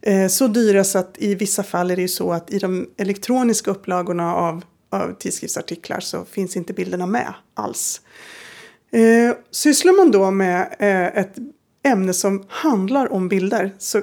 Eh, 0.02 0.28
så 0.28 0.48
dyra 0.48 0.84
så 0.84 1.00
att 1.00 1.16
i 1.18 1.36
vissa 1.36 1.64
fall 1.64 1.92
är 1.92 1.96
det 1.96 2.02
ju 2.02 2.08
så 2.08 2.34
att 2.34 2.52
i 2.52 2.60
de 2.60 2.90
elektroniska 2.98 3.72
upplagorna 3.72 4.36
av, 4.36 4.64
av 4.90 5.16
tidskriftsartiklar 5.20 6.00
så 6.00 6.26
finns 6.26 6.58
inte 6.58 6.74
bilderna 6.74 7.06
med 7.06 7.34
alls. 7.54 8.02
Eh, 8.92 9.36
sysslar 9.52 9.94
man 9.94 10.12
då 10.12 10.32
med 10.32 10.76
eh, 10.80 11.18
ett 11.18 11.36
ämne 11.84 12.14
som 12.14 12.46
handlar 12.48 13.14
om 13.14 13.28
bilder 13.28 13.72
så 13.78 14.02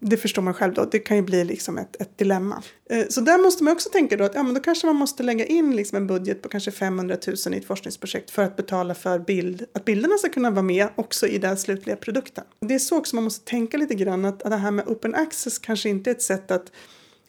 det 0.00 0.16
förstår 0.16 0.42
man 0.42 0.54
själv 0.54 0.74
då. 0.74 0.84
Det 0.84 0.98
kan 0.98 1.16
ju 1.16 1.22
bli 1.22 1.44
liksom 1.44 1.78
ett, 1.78 1.96
ett 2.00 2.18
dilemma. 2.18 2.62
Eh, 2.90 3.06
så 3.08 3.20
där 3.20 3.38
måste 3.38 3.64
man 3.64 3.72
också 3.72 3.90
tänka 3.90 4.16
då 4.16 4.24
att 4.24 4.34
ja, 4.34 4.42
men 4.42 4.54
då 4.54 4.60
kanske 4.60 4.86
man 4.86 4.96
måste 4.96 5.22
lägga 5.22 5.46
in 5.46 5.76
liksom 5.76 5.96
en 5.96 6.06
budget 6.06 6.42
på 6.42 6.48
kanske 6.48 6.70
500 6.70 7.16
000 7.46 7.54
i 7.54 7.58
ett 7.58 7.66
forskningsprojekt 7.66 8.30
för 8.30 8.42
att 8.42 8.56
betala 8.56 8.94
för 8.94 9.18
bild, 9.18 9.66
att 9.74 9.84
bilderna 9.84 10.18
ska 10.18 10.28
kunna 10.28 10.50
vara 10.50 10.62
med 10.62 10.88
också 10.94 11.26
i 11.26 11.38
den 11.38 11.56
slutliga 11.56 11.96
produkten. 11.96 12.44
Det 12.60 12.74
är 12.74 12.78
så 12.78 12.98
också 12.98 13.16
man 13.16 13.24
måste 13.24 13.50
tänka 13.50 13.76
lite 13.76 13.94
grann 13.94 14.24
att, 14.24 14.42
att 14.42 14.50
det 14.50 14.56
här 14.56 14.70
med 14.70 14.88
open 14.88 15.14
access 15.14 15.58
kanske 15.58 15.88
inte 15.88 16.10
är 16.10 16.14
ett 16.14 16.22
sätt 16.22 16.50
att 16.50 16.72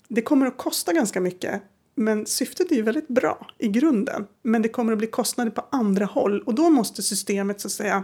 det 0.07 0.21
kommer 0.21 0.45
att 0.45 0.57
kosta 0.57 0.93
ganska 0.93 1.21
mycket 1.21 1.61
men 1.95 2.25
syftet 2.25 2.71
är 2.71 2.75
ju 2.75 2.81
väldigt 2.81 3.07
bra 3.07 3.47
i 3.57 3.67
grunden. 3.67 4.27
Men 4.43 4.61
det 4.61 4.69
kommer 4.69 4.93
att 4.93 4.97
bli 4.97 5.07
kostnader 5.07 5.51
på 5.51 5.65
andra 5.71 6.05
håll 6.05 6.41
och 6.41 6.55
då 6.55 6.69
måste 6.69 7.03
systemet 7.03 7.61
så 7.61 7.67
att 7.67 7.71
säga 7.71 8.03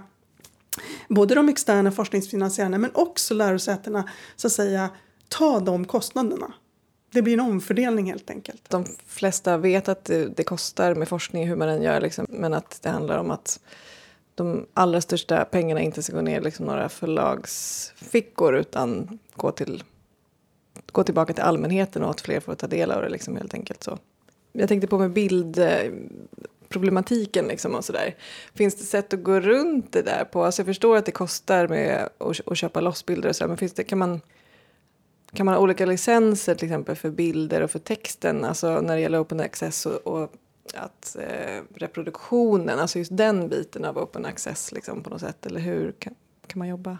både 1.10 1.36
de 1.36 1.50
externa 1.50 1.92
forskningsfinansiärerna 1.92 2.78
men 2.78 2.92
också 2.94 3.34
lärosätena 3.34 4.10
så 4.36 4.48
att 4.48 4.54
säga 4.54 4.90
ta 5.28 5.60
de 5.60 5.86
kostnaderna. 5.86 6.54
Det 7.12 7.22
blir 7.22 7.34
en 7.34 7.40
omfördelning 7.40 8.06
helt 8.06 8.30
enkelt. 8.30 8.70
De 8.70 8.86
flesta 9.08 9.58
vet 9.58 9.90
att 9.90 10.06
det, 10.06 10.44
kostar 10.46 10.96
med 10.96 11.08
forskning 11.08 11.48
hur 11.48 11.56
man 11.56 11.70
än 11.70 11.82
gör 11.82 12.02
liksom, 12.02 12.26
men 12.30 12.54
att 12.54 12.80
det 12.82 12.90
handlar 12.90 13.18
om 13.18 13.32
att 13.32 13.60
de 14.36 14.66
allra 14.74 15.02
största 15.02 15.46
pengarna 15.46 15.82
inte 15.82 16.04
ska 16.04 16.14
gå 16.14 16.22
ner 16.22 16.42
liksom 16.42 16.66
några 16.66 16.90
förlagsfickor 16.90 18.56
utan 18.56 19.20
gå, 19.36 19.52
till, 19.52 19.84
gå 20.92 21.04
tillbaka 21.04 21.34
till 21.34 21.44
allmänheten 21.44 22.04
och 22.04 22.10
att 22.10 22.22
fler 22.22 22.40
får 22.40 22.56
ta 22.56 22.68
del 22.68 22.92
av 22.92 23.02
det 23.02 23.10
liksom, 23.10 23.36
helt 23.36 23.54
enkelt 23.54 23.84
så. 23.84 23.98
Jag 24.52 24.70
tänkte 24.70 24.88
på 24.88 24.98
med 24.98 25.12
bild 25.12 25.60
eh, 25.60 25.92
problematiken 26.70 27.48
liksom 27.48 27.76
och 27.76 27.86
sådär. 27.86 28.16
Finns 28.54 28.76
det 28.76 28.84
sätt 28.84 29.14
att 29.14 29.24
gå 29.24 29.40
runt 29.40 29.92
det 29.92 30.02
där 30.02 30.26
på? 30.26 30.44
Alltså 30.44 30.60
jag 30.60 30.68
förstår 30.68 30.98
att 30.98 31.06
det 31.06 31.12
kostar 31.12 31.68
med 31.68 32.10
att, 32.18 32.48
att 32.48 32.58
köpa 32.58 32.82
lossbilder 32.82 33.30
och 33.30 33.36
sådär 33.36 33.48
men 33.48 33.58
finns 33.58 33.74
det, 33.74 33.84
kan 33.84 33.98
man 33.98 34.22
kan 35.34 35.46
man 35.46 35.56
ha 35.56 35.62
olika 35.62 35.86
licenser 35.86 36.56
till 36.56 36.68
exempel 36.68 36.96
för 36.96 37.10
bilder 37.10 37.62
och 37.62 37.72
för 37.72 37.80
texten, 37.80 38.46
alltså 38.46 38.82
när 38.82 38.96
det 38.96 39.02
gäller 39.02 39.22
open 39.22 39.40
access 39.40 39.86
och, 39.86 40.08
och 40.08 40.34
att 40.74 41.18
eh, 41.20 41.62
reproduktionen, 41.76 42.80
alltså 42.80 43.00
just 43.00 43.18
den 43.18 43.50
biten 43.50 43.86
av 43.86 43.98
open 43.98 44.26
access 44.26 44.72
liksom 44.72 45.04
på 45.04 45.10
något 45.10 45.22
sätt, 45.22 45.46
eller 45.46 45.60
hur 45.60 45.92
kan, 46.00 46.14
kan 46.48 46.60
man 46.60 46.68
jobba? 46.68 46.98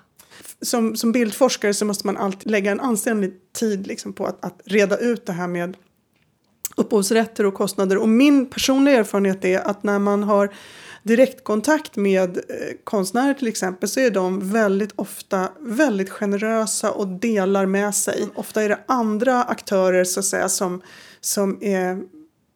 Som, 0.62 0.96
som 0.96 1.12
bildforskare 1.12 1.74
så 1.74 1.86
måste 1.86 2.08
man 2.08 2.18
alltid 2.18 2.52
lägga 2.52 2.72
en 2.72 2.80
anständig 2.80 3.34
tid 3.54 3.88
liksom 3.88 4.14
på 4.14 4.26
att, 4.26 4.46
att 4.46 4.62
reda 4.66 4.98
ut 4.98 5.26
det 5.26 5.34
här 5.34 5.48
med 5.48 5.78
upphovsrätter 6.76 7.46
och 7.46 7.54
kostnader. 7.54 7.98
Och 7.98 8.10
min 8.10 8.50
personliga 8.50 8.96
erfarenhet 8.96 9.46
är 9.46 9.60
att 9.60 9.84
när 9.84 10.00
man 10.00 10.24
har 10.24 10.54
direktkontakt 11.04 11.96
med 11.96 12.38
eh, 12.38 12.44
konstnärer 12.84 13.34
till 13.34 13.48
exempel 13.48 13.90
så 13.90 14.00
är 14.00 14.12
de 14.12 14.52
väldigt 14.52 14.92
ofta 14.96 15.50
väldigt 15.60 16.10
generösa 16.10 16.92
och 16.92 17.08
delar 17.08 17.66
med 17.66 17.96
sig. 17.96 18.30
Ofta 18.36 18.64
är 18.64 18.70
det 18.70 18.80
andra 18.86 19.44
aktörer 19.44 20.04
så 20.04 20.20
att 20.20 20.26
säga 20.26 20.50
som, 20.50 20.82
som 21.22 21.58
är, 21.62 22.02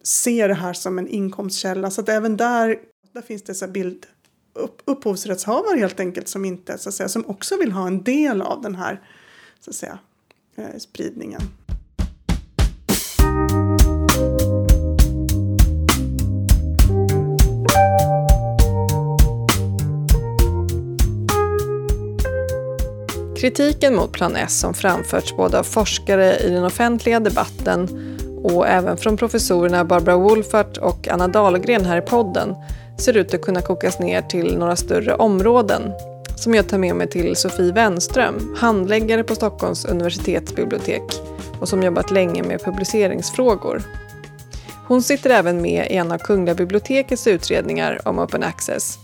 ser 0.04 0.48
det 0.48 0.54
här 0.54 0.74
som 0.74 1.00
en 1.00 1.08
inkomstkälla. 1.08 1.92
Så 1.92 2.02
att 2.02 2.10
även 2.10 2.38
där, 2.38 2.78
där 3.14 3.22
finns 3.22 3.44
det 3.44 3.56
så 3.56 3.68
bild 3.68 4.06
upp, 4.54 4.82
upphovsrättshavare 4.86 5.80
helt 5.80 6.00
enkelt 6.00 6.28
som 6.28 6.46
inte 6.46 6.78
så 6.78 6.90
att 6.90 6.96
säga, 6.96 7.10
som 7.10 7.26
också 7.26 7.58
vill 7.58 7.72
ha 7.72 7.88
en 7.88 8.04
del 8.04 8.42
av 8.42 8.62
den 8.62 8.76
här 8.76 9.02
så 9.60 9.70
att 9.70 9.76
säga, 9.76 10.00
eh, 10.56 10.78
spridningen. 10.78 11.42
Kritiken 23.40 23.96
mot 23.96 24.12
Plan 24.12 24.36
S 24.36 24.60
som 24.60 24.74
framförts 24.74 25.36
både 25.36 25.60
av 25.60 25.64
forskare 25.64 26.38
i 26.38 26.50
den 26.50 26.64
offentliga 26.64 27.20
debatten 27.20 27.88
och 28.44 28.68
även 28.68 28.98
från 28.98 29.18
professorerna 29.18 29.86
Barbara 29.86 30.18
Wolfart 30.18 30.78
och 30.78 31.08
Anna 31.08 31.28
Dahlgren 31.28 31.86
här 31.86 31.98
i 31.98 32.02
podden 32.02 32.56
ser 32.98 33.18
ut 33.18 33.34
att 33.34 33.42
kunna 33.42 33.62
kokas 33.62 34.00
ner 34.00 34.22
till 34.22 34.58
några 34.58 34.76
större 34.76 35.16
områden 35.16 35.82
som 36.36 36.56
jag 36.56 36.70
tar 36.70 36.78
med 36.78 36.96
mig 36.96 37.08
till 37.08 37.36
Sofie 37.36 37.72
Wenström, 37.72 38.56
handläggare 38.58 39.24
på 39.24 39.36
Stockholms 39.36 39.86
universitetsbibliotek 39.86 41.04
och 41.60 41.70
som 41.70 41.84
jobbat 41.84 42.12
länge 42.12 42.44
med 42.44 42.64
publiceringsfrågor. 42.64 43.82
Hon 44.88 45.04
sitter 45.04 45.30
även 45.30 45.62
med 45.62 45.92
i 45.92 45.96
en 45.96 46.12
av 46.12 46.18
Kungliga 46.18 46.56
bibliotekets 46.56 47.28
utredningar 47.28 48.00
om 48.06 48.20
open 48.20 48.44
access 48.44 49.00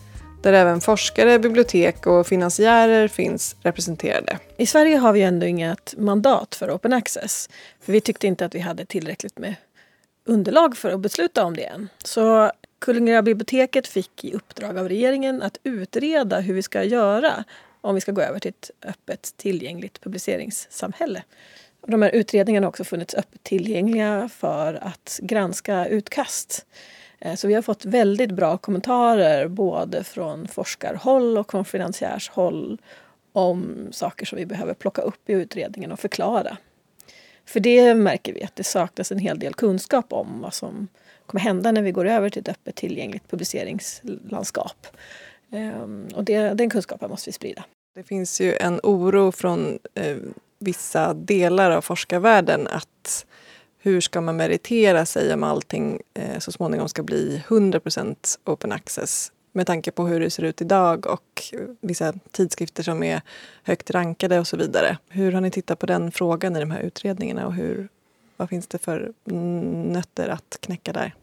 där 0.45 0.53
även 0.53 0.81
forskare, 0.81 1.39
bibliotek 1.39 2.07
och 2.07 2.27
finansiärer 2.27 3.07
finns 3.07 3.55
representerade. 3.61 4.39
I 4.57 4.65
Sverige 4.65 4.97
har 4.97 5.13
vi 5.13 5.21
ändå 5.21 5.45
inget 5.45 5.93
mandat 5.97 6.55
för 6.55 6.75
open 6.75 6.93
access. 6.93 7.49
För 7.81 7.91
Vi 7.91 8.01
tyckte 8.01 8.27
inte 8.27 8.45
att 8.45 8.55
vi 8.55 8.59
hade 8.59 8.85
tillräckligt 8.85 9.39
med 9.39 9.55
underlag 10.25 10.77
för 10.77 10.91
att 10.91 10.99
besluta 10.99 11.45
om 11.45 11.55
det 11.55 11.63
än. 11.63 11.89
Så 12.03 12.51
Kungliga 12.79 13.21
biblioteket 13.21 13.87
fick 13.87 14.23
i 14.23 14.33
uppdrag 14.33 14.77
av 14.77 14.89
regeringen 14.89 15.41
att 15.41 15.57
utreda 15.63 16.39
hur 16.39 16.53
vi 16.53 16.61
ska 16.61 16.83
göra 16.83 17.43
om 17.81 17.95
vi 17.95 18.01
ska 18.01 18.11
gå 18.11 18.21
över 18.21 18.39
till 18.39 18.49
ett 18.49 18.71
öppet 18.85 19.33
tillgängligt 19.37 20.01
publiceringssamhälle. 20.01 21.23
Och 21.81 21.91
de 21.91 22.01
här 22.01 22.09
utredningarna 22.09 22.65
har 22.65 22.69
också 22.69 22.83
funnits 22.83 23.15
öppet 23.15 23.43
tillgängliga 23.43 24.29
för 24.29 24.73
att 24.81 25.19
granska 25.23 25.85
utkast. 25.85 26.65
Eh, 27.25 27.35
så 27.35 27.47
vi 27.47 27.53
har 27.53 27.61
fått 27.61 27.85
väldigt 27.85 28.31
bra 28.31 28.57
kommentarer 28.57 29.47
både 29.47 30.03
från 30.03 30.47
forskarhåll 30.47 31.37
och 31.37 31.51
från 31.51 31.65
finansiärshåll 31.65 32.81
om 33.31 33.87
saker 33.91 34.25
som 34.25 34.37
vi 34.37 34.45
behöver 34.45 34.73
plocka 34.73 35.01
upp 35.01 35.29
i 35.29 35.33
utredningen 35.33 35.91
och 35.91 35.99
förklara. 35.99 36.57
För 37.45 37.59
det 37.59 37.95
märker 37.95 38.33
vi 38.33 38.43
att 38.43 38.55
det 38.55 38.63
saknas 38.63 39.11
en 39.11 39.19
hel 39.19 39.39
del 39.39 39.53
kunskap 39.53 40.13
om 40.13 40.41
vad 40.41 40.53
som 40.53 40.87
kommer 41.25 41.41
hända 41.41 41.71
när 41.71 41.81
vi 41.81 41.91
går 41.91 42.05
över 42.05 42.29
till 42.29 42.41
ett 42.41 42.49
öppet 42.49 42.75
tillgängligt 42.75 43.29
publiceringslandskap. 43.29 44.87
Ehm, 45.51 46.07
och 46.15 46.23
det, 46.23 46.49
den 46.49 46.69
kunskapen 46.69 47.09
måste 47.09 47.29
vi 47.29 47.33
sprida. 47.33 47.65
Det 47.95 48.03
finns 48.03 48.41
ju 48.41 48.55
en 48.55 48.79
oro 48.83 49.31
från 49.31 49.79
eh, 49.93 50.17
vissa 50.59 51.13
delar 51.13 51.71
av 51.71 51.81
forskarvärlden 51.81 52.67
att 52.67 53.25
hur 53.85 54.01
ska 54.01 54.21
man 54.21 54.37
meritera 54.37 55.05
sig 55.05 55.33
om 55.33 55.43
allting 55.43 56.01
eh, 56.13 56.39
så 56.39 56.51
småningom 56.51 56.89
ska 56.89 57.03
bli 57.03 57.43
100% 57.47 58.15
open 58.45 58.71
access 58.71 59.31
med 59.51 59.67
tanke 59.67 59.91
på 59.91 60.07
hur 60.07 60.19
det 60.19 60.29
ser 60.29 60.43
ut 60.43 60.61
idag 60.61 61.05
och 61.05 61.43
vissa 61.81 62.13
tidskrifter 62.31 62.83
som 62.83 63.03
är 63.03 63.21
högt 63.63 63.91
rankade 63.91 64.39
och 64.39 64.47
så 64.47 64.57
vidare. 64.57 64.97
Hur 65.09 65.31
har 65.31 65.41
ni 65.41 65.51
tittat 65.51 65.79
på 65.79 65.85
den 65.85 66.11
frågan 66.11 66.55
i 66.55 66.59
de 66.59 66.71
här 66.71 66.79
utredningarna 66.79 67.47
och 67.47 67.53
hur, 67.53 67.87
vad 68.37 68.49
finns 68.49 68.67
det 68.67 68.77
för 68.77 69.13
nötter 69.91 70.29
att 70.29 70.57
knäcka 70.59 70.93
där? 70.93 71.15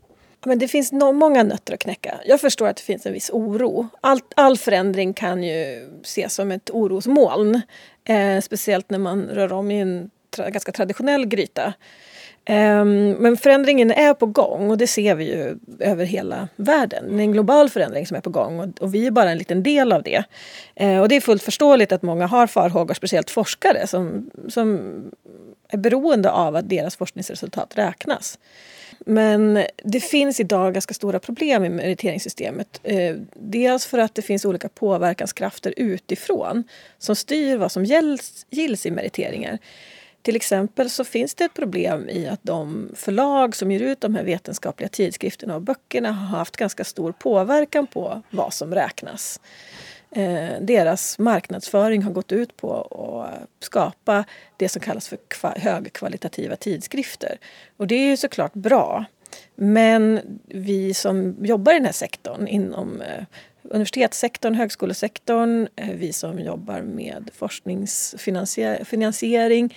Men 0.44 0.58
det 0.58 0.68
finns 0.68 0.92
no 0.92 1.12
många 1.12 1.42
nötter 1.42 1.74
att 1.74 1.80
knäcka. 1.80 2.20
Jag 2.24 2.40
förstår 2.40 2.68
att 2.68 2.76
det 2.76 2.82
finns 2.82 3.06
en 3.06 3.12
viss 3.12 3.30
oro. 3.30 3.88
All, 4.00 4.20
all 4.36 4.58
förändring 4.58 5.14
kan 5.14 5.42
ju 5.42 5.88
ses 6.02 6.34
som 6.34 6.52
ett 6.52 6.70
orosmoln. 6.70 7.60
Eh, 8.04 8.40
speciellt 8.40 8.90
när 8.90 8.98
man 8.98 9.22
rör 9.22 9.52
om 9.52 9.70
i 9.70 9.80
en 9.80 10.10
tra 10.30 10.50
ganska 10.50 10.72
traditionell 10.72 11.26
gryta. 11.26 11.74
Um, 12.48 13.10
men 13.10 13.36
förändringen 13.36 13.90
är 13.90 14.14
på 14.14 14.26
gång 14.26 14.70
och 14.70 14.78
det 14.78 14.86
ser 14.86 15.14
vi 15.14 15.24
ju 15.24 15.58
över 15.78 16.04
hela 16.04 16.48
världen. 16.56 17.16
Det 17.16 17.22
är 17.22 17.24
en 17.24 17.32
global 17.32 17.70
förändring 17.70 18.06
som 18.06 18.16
är 18.16 18.20
på 18.20 18.30
gång 18.30 18.60
och, 18.60 18.82
och 18.82 18.94
vi 18.94 19.06
är 19.06 19.10
bara 19.10 19.30
en 19.30 19.38
liten 19.38 19.62
del 19.62 19.92
av 19.92 20.02
det. 20.02 20.24
Uh, 20.80 21.00
och 21.00 21.08
det 21.08 21.16
är 21.16 21.20
fullt 21.20 21.42
förståeligt 21.42 21.92
att 21.92 22.02
många 22.02 22.26
har 22.26 22.46
farhågor, 22.46 22.94
speciellt 22.94 23.30
forskare 23.30 23.86
som, 23.86 24.30
som 24.48 24.80
är 25.68 25.78
beroende 25.78 26.30
av 26.30 26.56
att 26.56 26.68
deras 26.68 26.96
forskningsresultat 26.96 27.78
räknas. 27.78 28.38
Men 29.06 29.64
det 29.84 30.00
finns 30.00 30.40
idag 30.40 30.74
ganska 30.74 30.94
stora 30.94 31.18
problem 31.18 31.64
i 31.64 31.68
meriteringssystemet. 31.68 32.80
Ehm, 32.84 33.26
dels 33.34 33.86
för 33.86 33.98
att 33.98 34.14
det 34.14 34.22
finns 34.22 34.44
olika 34.44 34.68
påverkanskrafter 34.68 35.74
utifrån 35.76 36.64
som 36.98 37.16
styr 37.16 37.56
vad 37.56 37.72
som 37.72 37.84
gills 38.50 38.86
i 38.86 38.90
meriteringar. 38.90 39.58
Till 40.22 40.36
exempel 40.36 40.90
så 40.90 41.04
finns 41.04 41.34
det 41.34 41.44
ett 41.44 41.54
problem 41.54 42.08
i 42.08 42.28
att 42.28 42.40
de 42.42 42.90
förlag 42.94 43.56
som 43.56 43.70
ger 43.72 43.80
ut 43.80 44.00
de 44.00 44.14
här 44.14 44.24
vetenskapliga 44.24 44.88
tidskrifterna 44.88 45.54
och 45.54 45.62
böckerna 45.62 46.12
har 46.12 46.38
haft 46.38 46.56
ganska 46.56 46.84
stor 46.84 47.12
påverkan 47.12 47.86
på 47.86 48.22
vad 48.30 48.54
som 48.54 48.74
räknas. 48.74 49.40
Eh, 50.10 50.60
deras 50.60 51.18
marknadsföring 51.18 52.02
har 52.02 52.12
gått 52.12 52.32
ut 52.32 52.56
på 52.56 52.80
att 52.82 53.64
skapa 53.64 54.24
det 54.56 54.68
som 54.68 54.82
kallas 54.82 55.08
för 55.08 55.18
högkvalitativa 55.60 56.56
tidskrifter. 56.56 57.38
Och 57.76 57.86
det 57.86 57.94
är 57.94 58.06
ju 58.06 58.16
såklart 58.16 58.54
bra. 58.54 59.04
Men 59.54 60.20
vi 60.46 60.94
som 60.94 61.36
jobbar 61.40 61.72
i 61.72 61.76
den 61.76 61.84
här 61.84 61.92
sektorn 61.92 62.46
inom 62.46 63.00
eh, 63.00 63.24
universitetssektorn, 63.62 64.54
högskolesektorn, 64.54 65.68
eh, 65.76 65.94
vi 65.94 66.12
som 66.12 66.38
jobbar 66.38 66.80
med 66.80 67.30
forskningsfinansiering 67.34 69.74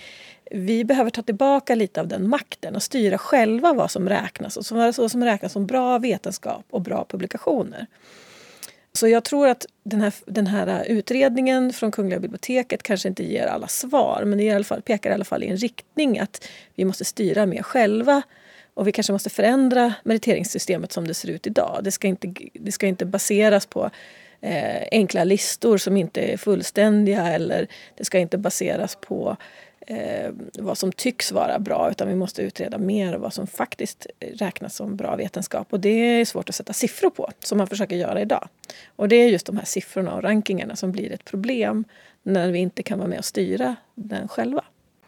vi 0.50 0.84
behöver 0.84 1.10
ta 1.10 1.22
tillbaka 1.22 1.74
lite 1.74 2.00
av 2.00 2.08
den 2.08 2.28
makten 2.28 2.76
och 2.76 2.82
styra 2.82 3.18
själva 3.18 3.72
vad 3.72 3.90
som 3.90 4.08
räknas 4.08 4.56
och 4.56 4.76
vad 4.76 5.10
som 5.10 5.24
räknas 5.24 5.52
som 5.52 5.66
bra 5.66 5.98
vetenskap 5.98 6.64
och 6.70 6.82
bra 6.82 7.06
publikationer. 7.08 7.86
Så 8.92 9.08
jag 9.08 9.24
tror 9.24 9.48
att 9.48 9.66
den 9.82 10.00
här, 10.00 10.14
den 10.26 10.46
här 10.46 10.84
utredningen 10.84 11.72
från 11.72 11.92
Kungliga 11.92 12.20
biblioteket 12.20 12.82
kanske 12.82 13.08
inte 13.08 13.24
ger 13.24 13.46
alla 13.46 13.68
svar 13.68 14.22
men 14.26 14.38
det 14.38 14.44
i 14.44 14.50
alla 14.50 14.64
fall, 14.64 14.82
pekar 14.82 15.10
i 15.10 15.14
alla 15.14 15.24
fall 15.24 15.42
i 15.42 15.48
en 15.48 15.56
riktning 15.56 16.18
att 16.18 16.48
vi 16.74 16.84
måste 16.84 17.04
styra 17.04 17.46
mer 17.46 17.62
själva 17.62 18.22
och 18.76 18.88
vi 18.88 18.92
kanske 18.92 19.12
måste 19.12 19.30
förändra 19.30 19.94
meriteringssystemet 20.04 20.92
som 20.92 21.06
det 21.06 21.14
ser 21.14 21.30
ut 21.30 21.46
idag. 21.46 21.80
Det 21.82 21.90
ska 21.90 22.08
inte, 22.08 22.32
det 22.52 22.72
ska 22.72 22.86
inte 22.86 23.04
baseras 23.04 23.66
på 23.66 23.90
eh, 24.40 24.88
enkla 24.90 25.24
listor 25.24 25.78
som 25.78 25.96
inte 25.96 26.20
är 26.20 26.36
fullständiga 26.36 27.28
eller 27.28 27.66
det 27.96 28.04
ska 28.04 28.18
inte 28.18 28.38
baseras 28.38 28.96
på 29.00 29.36
eh, 29.80 30.30
vad 30.58 30.78
som 30.78 30.92
tycks 30.92 31.32
vara 31.32 31.58
bra 31.58 31.90
utan 31.90 32.08
vi 32.08 32.14
måste 32.14 32.42
utreda 32.42 32.78
mer 32.78 33.14
vad 33.14 33.32
som 33.32 33.46
faktiskt 33.46 34.06
räknas 34.34 34.74
som 34.74 34.96
bra 34.96 35.16
vetenskap. 35.16 35.72
Och 35.72 35.80
det 35.80 35.88
är 35.88 36.24
svårt 36.24 36.48
att 36.48 36.54
sätta 36.54 36.72
siffror 36.72 37.10
på, 37.10 37.30
som 37.44 37.58
man 37.58 37.66
försöker 37.66 37.96
göra 37.96 38.20
idag. 38.20 38.48
Och 38.96 39.08
det 39.08 39.16
är 39.16 39.28
just 39.28 39.46
de 39.46 39.56
här 39.56 39.64
siffrorna 39.64 40.14
och 40.14 40.22
rankingarna 40.22 40.76
som 40.76 40.92
blir 40.92 41.12
ett 41.12 41.24
problem 41.24 41.84
när 42.22 42.50
vi 42.50 42.58
inte 42.58 42.82
kan 42.82 42.98
vara 42.98 43.08
med 43.08 43.18
och 43.18 43.24
styra 43.24 43.76
den 43.94 44.28
själva. 44.28 44.64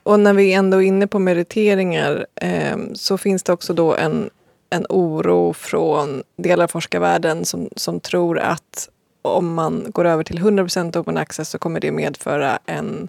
Och 0.09 0.21
när 0.21 0.35
vi 0.35 0.53
ändå 0.53 0.83
är 0.83 0.87
inne 0.87 1.07
på 1.07 1.19
meriteringar 1.19 2.27
eh, 2.35 2.77
så 2.95 3.19
finns 3.19 3.43
det 3.43 3.53
också 3.53 3.75
då 3.75 3.95
en, 3.95 4.31
en 4.71 4.87
oro 4.89 5.53
från 5.53 6.23
delar 6.37 6.65
av 6.65 6.69
forskarvärlden 6.69 7.45
som, 7.45 7.69
som 7.77 8.01
tror 8.01 8.39
att 8.39 8.89
om 9.23 9.55
man 9.55 9.87
går 9.89 10.05
över 10.05 10.25
till 10.25 10.39
100% 10.39 10.99
open 10.99 11.17
access 11.17 11.51
så 11.51 11.59
kommer 11.59 11.81
det 11.81 11.93
medföra 11.93 12.59
en 12.67 13.09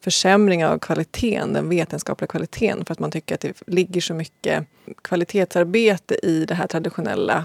försämring 0.00 0.66
av 0.66 0.78
kvaliteten, 0.78 1.52
den 1.52 1.68
vetenskapliga 1.68 2.26
kvaliteten 2.28 2.84
för 2.84 2.92
att 2.92 2.98
man 2.98 3.10
tycker 3.10 3.34
att 3.34 3.40
det 3.40 3.62
ligger 3.66 4.00
så 4.00 4.14
mycket 4.14 4.64
kvalitetsarbete 5.02 6.26
i 6.26 6.44
det 6.44 6.54
här 6.54 6.66
traditionella 6.66 7.44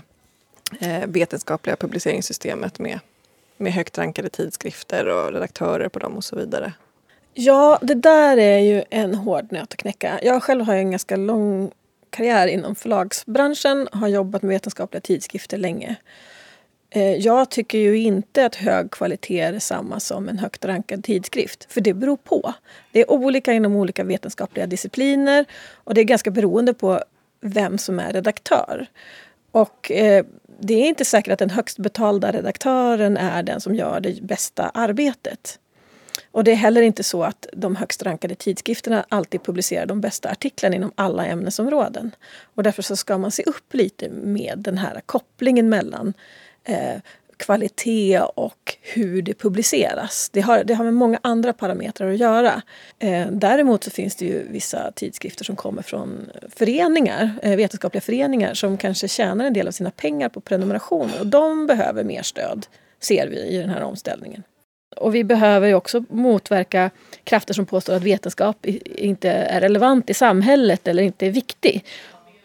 eh, 0.80 1.08
vetenskapliga 1.08 1.76
publiceringssystemet 1.76 2.80
med, 2.80 3.00
med 3.58 3.74
högt 3.74 3.98
rankade 3.98 4.30
tidskrifter 4.30 5.08
och 5.08 5.34
redaktörer 5.34 5.90
på 5.90 6.00
dem 6.00 6.14
och 6.14 6.24
så 6.24 6.36
vidare. 6.36 6.74
Ja, 7.38 7.80
det 7.82 7.94
där 7.94 8.38
är 8.38 8.60
ju 8.60 8.84
en 8.90 9.16
hård 9.16 9.52
nöt 9.52 9.74
att 9.74 9.78
knäcka. 9.78 10.20
Jag 10.24 10.44
själv 10.44 10.66
har 10.66 10.76
en 10.76 10.92
ganska 10.92 11.16
lång 11.16 11.72
karriär 12.10 12.48
inom 12.48 12.76
förlagsbranschen 12.76 13.88
och 13.88 13.98
har 13.98 14.08
jobbat 14.08 14.42
med 14.42 14.50
vetenskapliga 14.50 15.02
tidskrifter 15.02 15.58
länge. 15.58 15.96
Eh, 16.90 17.16
jag 17.16 17.52
tycker 17.52 17.78
ju 17.78 17.98
inte 17.98 18.46
att 18.46 18.56
hög 18.56 18.92
kvalitet 18.92 19.40
är 19.40 19.52
detsamma 19.52 20.00
som 20.00 20.30
en 20.30 20.40
högt 20.40 20.66
rankad 20.66 21.04
tidskrift. 21.04 21.74
För 21.74 21.82
det 21.82 21.94
beror 21.94 22.18
på. 22.18 22.54
Det 22.92 23.00
är 23.00 23.12
olika 23.12 23.54
inom 23.54 23.76
olika 23.76 24.04
vetenskapliga 24.04 24.68
discipliner 24.68 25.46
och 25.74 25.94
det 25.94 26.02
är 26.02 26.06
ganska 26.06 26.32
beroende 26.32 26.74
på 26.74 27.04
vem 27.42 27.78
som 27.78 28.00
är 28.00 28.14
redaktör. 28.14 28.88
Och 29.52 29.92
eh, 29.92 30.26
det 30.60 30.74
är 30.74 30.88
inte 30.88 31.06
säkert 31.06 31.34
att 31.34 31.40
den 31.40 31.50
högst 31.50 31.78
betalda 31.78 32.32
redaktören 32.32 33.18
är 33.18 33.44
den 33.44 33.62
som 33.62 33.76
gör 33.76 34.00
det 34.00 34.22
bästa 34.22 34.72
arbetet. 34.74 35.60
Och 36.32 36.44
det 36.44 36.52
är 36.52 36.56
heller 36.56 36.82
inte 36.82 37.04
så 37.04 37.24
att 37.24 37.48
de 37.54 37.76
högst 37.76 38.04
rankade 38.04 38.36
tidskrifterna 38.36 39.06
alltid 39.10 39.44
publicerar 39.44 39.86
de 39.86 40.02
bästa 40.02 40.30
artiklarna 40.30 40.76
inom 40.76 40.92
alla 40.96 41.26
ämnesområden. 41.26 42.12
Och 42.56 42.64
därför 42.64 42.82
så 42.82 42.96
ska 42.96 43.18
man 43.18 43.32
se 43.32 43.44
upp 43.44 43.74
lite 43.74 44.10
med 44.10 44.54
den 44.58 44.78
här 44.78 45.02
kopplingen 45.06 45.70
mellan 45.70 46.14
eh, 46.64 47.02
kvalitet 47.38 48.20
och 48.20 48.78
hur 48.82 49.22
det 49.22 49.34
publiceras. 49.34 50.30
Det 50.34 50.42
har, 50.42 50.64
det 50.64 50.74
har 50.74 50.84
med 50.84 50.94
många 50.94 51.20
andra 51.22 51.54
parametrar 51.54 52.12
att 52.12 52.18
göra. 52.18 52.62
Eh, 53.00 53.28
däremot 53.32 53.84
så 53.84 53.92
finns 53.92 54.16
det 54.16 54.26
ju 54.26 54.48
vissa 54.52 54.92
tidskrifter 54.92 55.46
som 55.46 55.56
kommer 55.56 55.82
från 55.82 56.30
föreningar, 56.56 57.32
eh, 57.42 57.56
vetenskapliga 57.56 58.02
föreningar 58.02 58.54
som 58.54 58.78
kanske 58.78 59.08
tjänar 59.08 59.46
en 59.46 59.54
del 59.54 59.68
av 59.68 59.72
sina 59.72 59.92
pengar 59.92 60.30
på 60.30 60.42
prenumerationer 60.42 61.20
och 61.20 61.28
de 61.28 61.68
behöver 61.68 62.04
mer 62.04 62.22
stöd, 62.22 62.66
ser 63.00 63.28
vi 63.28 63.40
i 63.40 63.58
den 63.58 63.70
här 63.70 63.82
omställningen. 63.82 64.44
Och 64.96 65.16
vi 65.16 65.24
behöver 65.24 65.68
ju 65.68 65.74
också 65.74 66.04
motverka 66.10 66.92
krafter 67.24 67.54
som 67.54 67.66
påstår 67.66 67.94
att 67.94 68.04
vetenskap 68.04 68.66
inte 68.86 69.30
är 69.30 69.62
relevant 69.62 70.10
i 70.10 70.14
samhället 70.14 70.88
eller 70.88 71.04
inte 71.04 71.26
är 71.26 71.32
viktig. 71.32 71.86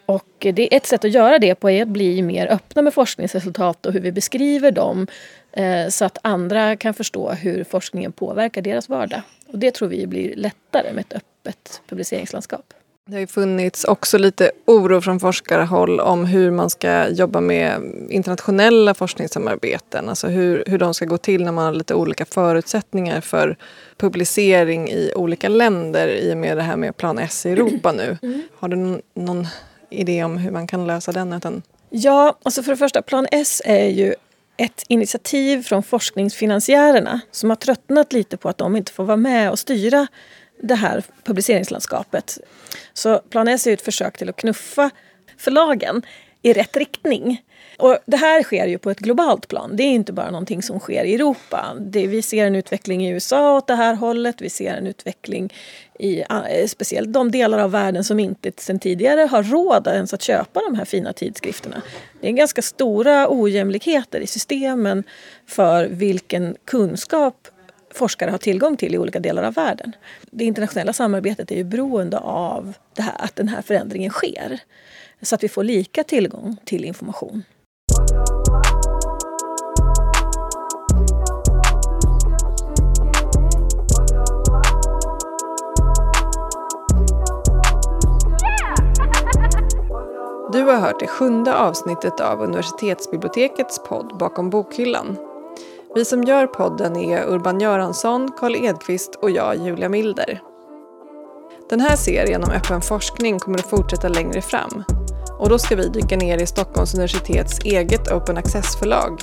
Och 0.05 0.27
det 0.39 0.73
är 0.73 0.77
ett 0.77 0.85
sätt 0.85 1.05
att 1.05 1.11
göra 1.11 1.39
det 1.39 1.55
på 1.55 1.69
är 1.69 1.81
att 1.81 1.87
bli 1.87 2.21
mer 2.21 2.47
öppna 2.47 2.81
med 2.81 2.93
forskningsresultat 2.93 3.85
och 3.85 3.93
hur 3.93 3.99
vi 3.99 4.11
beskriver 4.11 4.71
dem 4.71 5.07
eh, 5.51 5.87
så 5.87 6.05
att 6.05 6.17
andra 6.21 6.75
kan 6.75 6.93
förstå 6.93 7.31
hur 7.31 7.63
forskningen 7.63 8.11
påverkar 8.11 8.61
deras 8.61 8.89
vardag. 8.89 9.21
Och 9.47 9.59
det 9.59 9.71
tror 9.71 9.87
vi 9.87 10.07
blir 10.07 10.35
lättare 10.35 10.93
med 10.93 11.01
ett 11.01 11.13
öppet 11.13 11.81
publiceringslandskap. 11.89 12.73
Det 13.11 13.15
har 13.15 13.21
ju 13.21 13.27
funnits 13.27 13.83
också 13.83 14.17
lite 14.17 14.51
oro 14.65 15.01
från 15.01 15.19
forskarhåll 15.19 15.99
om 15.99 16.25
hur 16.25 16.51
man 16.51 16.69
ska 16.69 17.09
jobba 17.09 17.41
med 17.41 17.81
internationella 18.09 18.93
forskningssamarbeten. 18.93 20.09
Alltså 20.09 20.27
hur, 20.27 20.63
hur 20.67 20.77
de 20.77 20.93
ska 20.93 21.05
gå 21.05 21.17
till 21.17 21.43
när 21.43 21.51
man 21.51 21.65
har 21.65 21.73
lite 21.73 21.93
olika 21.95 22.25
förutsättningar 22.25 23.21
för 23.21 23.57
publicering 23.97 24.89
i 24.89 25.13
olika 25.15 25.49
länder 25.49 26.07
i 26.07 26.33
och 26.33 26.37
med 26.37 26.57
det 26.57 26.63
här 26.63 26.75
med 26.75 26.97
Plan 26.97 27.19
S 27.19 27.45
i 27.45 27.49
Europa 27.49 27.91
nu. 27.91 28.17
Mm. 28.21 28.41
Har 28.55 28.69
du 28.69 28.75
någon, 28.75 29.01
någon 29.13 29.47
idé 29.89 30.23
om 30.23 30.37
hur 30.37 30.51
man 30.51 30.67
kan 30.67 30.87
lösa 30.87 31.11
den? 31.11 31.33
Utan... 31.33 31.61
Ja, 31.89 32.37
alltså 32.43 32.63
för 32.63 32.71
det 32.71 32.77
första, 32.77 33.01
Plan 33.01 33.27
S 33.31 33.61
är 33.65 33.87
ju 33.87 34.15
ett 34.57 34.83
initiativ 34.87 35.63
från 35.63 35.83
forskningsfinansiärerna 35.83 37.21
som 37.31 37.49
har 37.49 37.57
tröttnat 37.57 38.13
lite 38.13 38.37
på 38.37 38.49
att 38.49 38.57
de 38.57 38.75
inte 38.75 38.91
får 38.91 39.03
vara 39.03 39.17
med 39.17 39.51
och 39.51 39.59
styra 39.59 40.07
det 40.63 40.75
här 40.75 41.03
publiceringslandskapet. 41.23 42.37
Så 42.93 43.19
Plan 43.19 43.47
S 43.47 43.67
är 43.67 43.73
ett 43.73 43.81
försök 43.81 44.17
till 44.17 44.29
att 44.29 44.35
knuffa 44.35 44.89
förlagen 45.37 46.01
i 46.41 46.53
rätt 46.53 46.77
riktning. 46.77 47.41
Och 47.77 47.97
det 48.05 48.17
här 48.17 48.43
sker 48.43 48.67
ju 48.67 48.77
på 48.77 48.91
ett 48.91 48.99
globalt 48.99 49.47
plan. 49.47 49.75
Det 49.75 49.83
är 49.83 49.91
inte 49.91 50.13
bara 50.13 50.31
någonting 50.31 50.61
som 50.61 50.79
sker 50.79 51.03
i 51.03 51.15
Europa. 51.15 51.75
Det, 51.79 52.07
vi 52.07 52.21
ser 52.21 52.45
en 52.45 52.55
utveckling 52.55 53.07
i 53.07 53.09
USA 53.09 53.57
åt 53.57 53.67
det 53.67 53.75
här 53.75 53.93
hållet. 53.93 54.41
Vi 54.41 54.49
ser 54.49 54.73
en 54.73 54.87
utveckling 54.87 55.53
i 55.99 56.21
eh, 56.21 56.67
speciellt 56.67 57.13
de 57.13 57.31
delar 57.31 57.59
av 57.59 57.71
världen 57.71 58.03
som 58.03 58.19
inte 58.19 58.51
sedan 58.57 58.79
tidigare 58.79 59.21
har 59.21 59.43
råd 59.43 59.87
ens 59.87 60.13
att 60.13 60.21
köpa 60.21 60.59
de 60.69 60.75
här 60.75 60.85
fina 60.85 61.13
tidskrifterna. 61.13 61.81
Det 62.21 62.27
är 62.27 62.31
ganska 62.31 62.61
stora 62.61 63.27
ojämlikheter 63.29 64.19
i 64.19 64.27
systemen 64.27 65.03
för 65.47 65.87
vilken 65.87 66.55
kunskap 66.65 67.47
forskare 67.93 68.31
har 68.31 68.37
tillgång 68.37 68.77
till 68.77 68.95
i 68.95 68.97
olika 68.97 69.19
delar 69.19 69.43
av 69.43 69.53
världen. 69.53 69.95
Det 70.31 70.45
internationella 70.45 70.93
samarbetet 70.93 71.51
är 71.51 71.55
ju 71.55 71.63
beroende 71.63 72.17
av 72.17 72.73
det 72.95 73.01
här, 73.01 73.15
att 73.17 73.35
den 73.35 73.47
här 73.47 73.61
förändringen 73.61 74.11
sker. 74.11 74.59
Så 75.21 75.35
att 75.35 75.43
vi 75.43 75.49
får 75.49 75.63
lika 75.63 76.03
tillgång 76.03 76.57
till 76.65 76.85
information. 76.85 77.43
Du 90.53 90.63
har 90.63 90.79
hört 90.79 90.99
det 90.99 91.07
sjunde 91.07 91.55
avsnittet 91.55 92.19
av 92.19 92.41
universitetsbibliotekets 92.41 93.83
podd 93.83 94.17
Bakom 94.19 94.49
bokhyllan 94.49 95.30
vi 95.95 96.05
som 96.05 96.23
gör 96.23 96.47
podden 96.47 96.95
är 96.95 97.29
Urban 97.29 97.59
Göransson, 97.59 98.31
Karl 98.39 98.55
Edqvist 98.55 99.15
och 99.15 99.31
jag, 99.31 99.55
Julia 99.55 99.89
Milder. 99.89 100.41
Den 101.69 101.79
här 101.79 101.95
serien 101.95 102.43
om 102.43 102.51
öppen 102.51 102.81
forskning 102.81 103.39
kommer 103.39 103.59
att 103.59 103.69
fortsätta 103.69 104.07
längre 104.07 104.41
fram. 104.41 104.83
Och 105.39 105.49
då 105.49 105.59
ska 105.59 105.75
vi 105.75 105.87
dyka 105.87 106.17
ner 106.17 106.37
i 106.37 106.45
Stockholms 106.45 106.93
universitets 106.93 107.59
eget 107.59 108.11
open 108.11 108.37
access-förlag. 108.37 109.21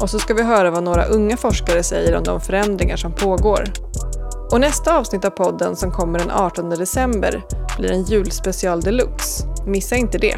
Och 0.00 0.10
så 0.10 0.18
ska 0.18 0.34
vi 0.34 0.42
höra 0.42 0.70
vad 0.70 0.82
några 0.82 1.04
unga 1.04 1.36
forskare 1.36 1.82
säger 1.82 2.16
om 2.16 2.24
de 2.24 2.40
förändringar 2.40 2.96
som 2.96 3.12
pågår. 3.12 3.64
Och 4.52 4.60
nästa 4.60 4.98
avsnitt 4.98 5.24
av 5.24 5.30
podden 5.30 5.76
som 5.76 5.92
kommer 5.92 6.18
den 6.18 6.30
18 6.30 6.70
december 6.70 7.42
blir 7.78 7.92
en 7.92 8.02
julspecial 8.02 8.80
deluxe. 8.80 9.44
Missa 9.66 9.96
inte 9.96 10.18
det! 10.18 10.36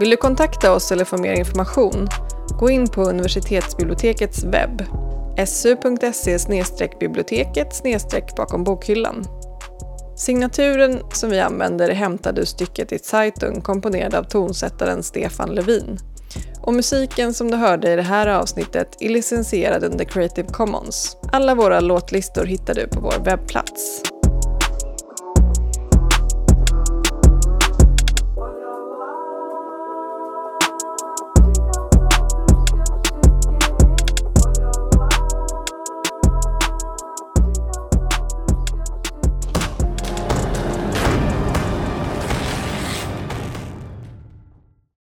Vill 0.00 0.10
du 0.10 0.16
kontakta 0.16 0.74
oss 0.74 0.92
eller 0.92 1.04
få 1.04 1.16
mer 1.16 1.32
information 1.32 2.08
Gå 2.58 2.70
in 2.70 2.88
på 2.88 3.02
universitetsbibliotekets 3.02 4.44
webb, 4.44 4.84
su.se 5.46 6.88
biblioteket 7.00 7.82
bakom 8.36 8.64
bokhyllan. 8.64 9.24
Signaturen 10.16 11.00
som 11.12 11.30
vi 11.30 11.40
använder 11.40 11.88
är 11.88 11.94
hämtad 11.94 12.38
ur 12.38 12.44
stycket 12.44 12.92
i 12.92 12.98
Zeitung 12.98 13.60
komponerad 13.60 14.14
av 14.14 14.22
tonsättaren 14.24 15.02
Stefan 15.02 15.54
Levin. 15.54 15.98
Och 16.62 16.74
musiken 16.74 17.34
som 17.34 17.50
du 17.50 17.56
hörde 17.56 17.92
i 17.92 17.96
det 17.96 18.02
här 18.02 18.26
avsnittet 18.26 18.96
är 19.00 19.08
licensierad 19.08 19.84
under 19.84 20.04
Creative 20.04 20.48
Commons. 20.48 21.16
Alla 21.32 21.54
våra 21.54 21.80
låtlistor 21.80 22.44
hittar 22.44 22.74
du 22.74 22.88
på 22.88 23.00
vår 23.00 23.24
webbplats. 23.24 24.02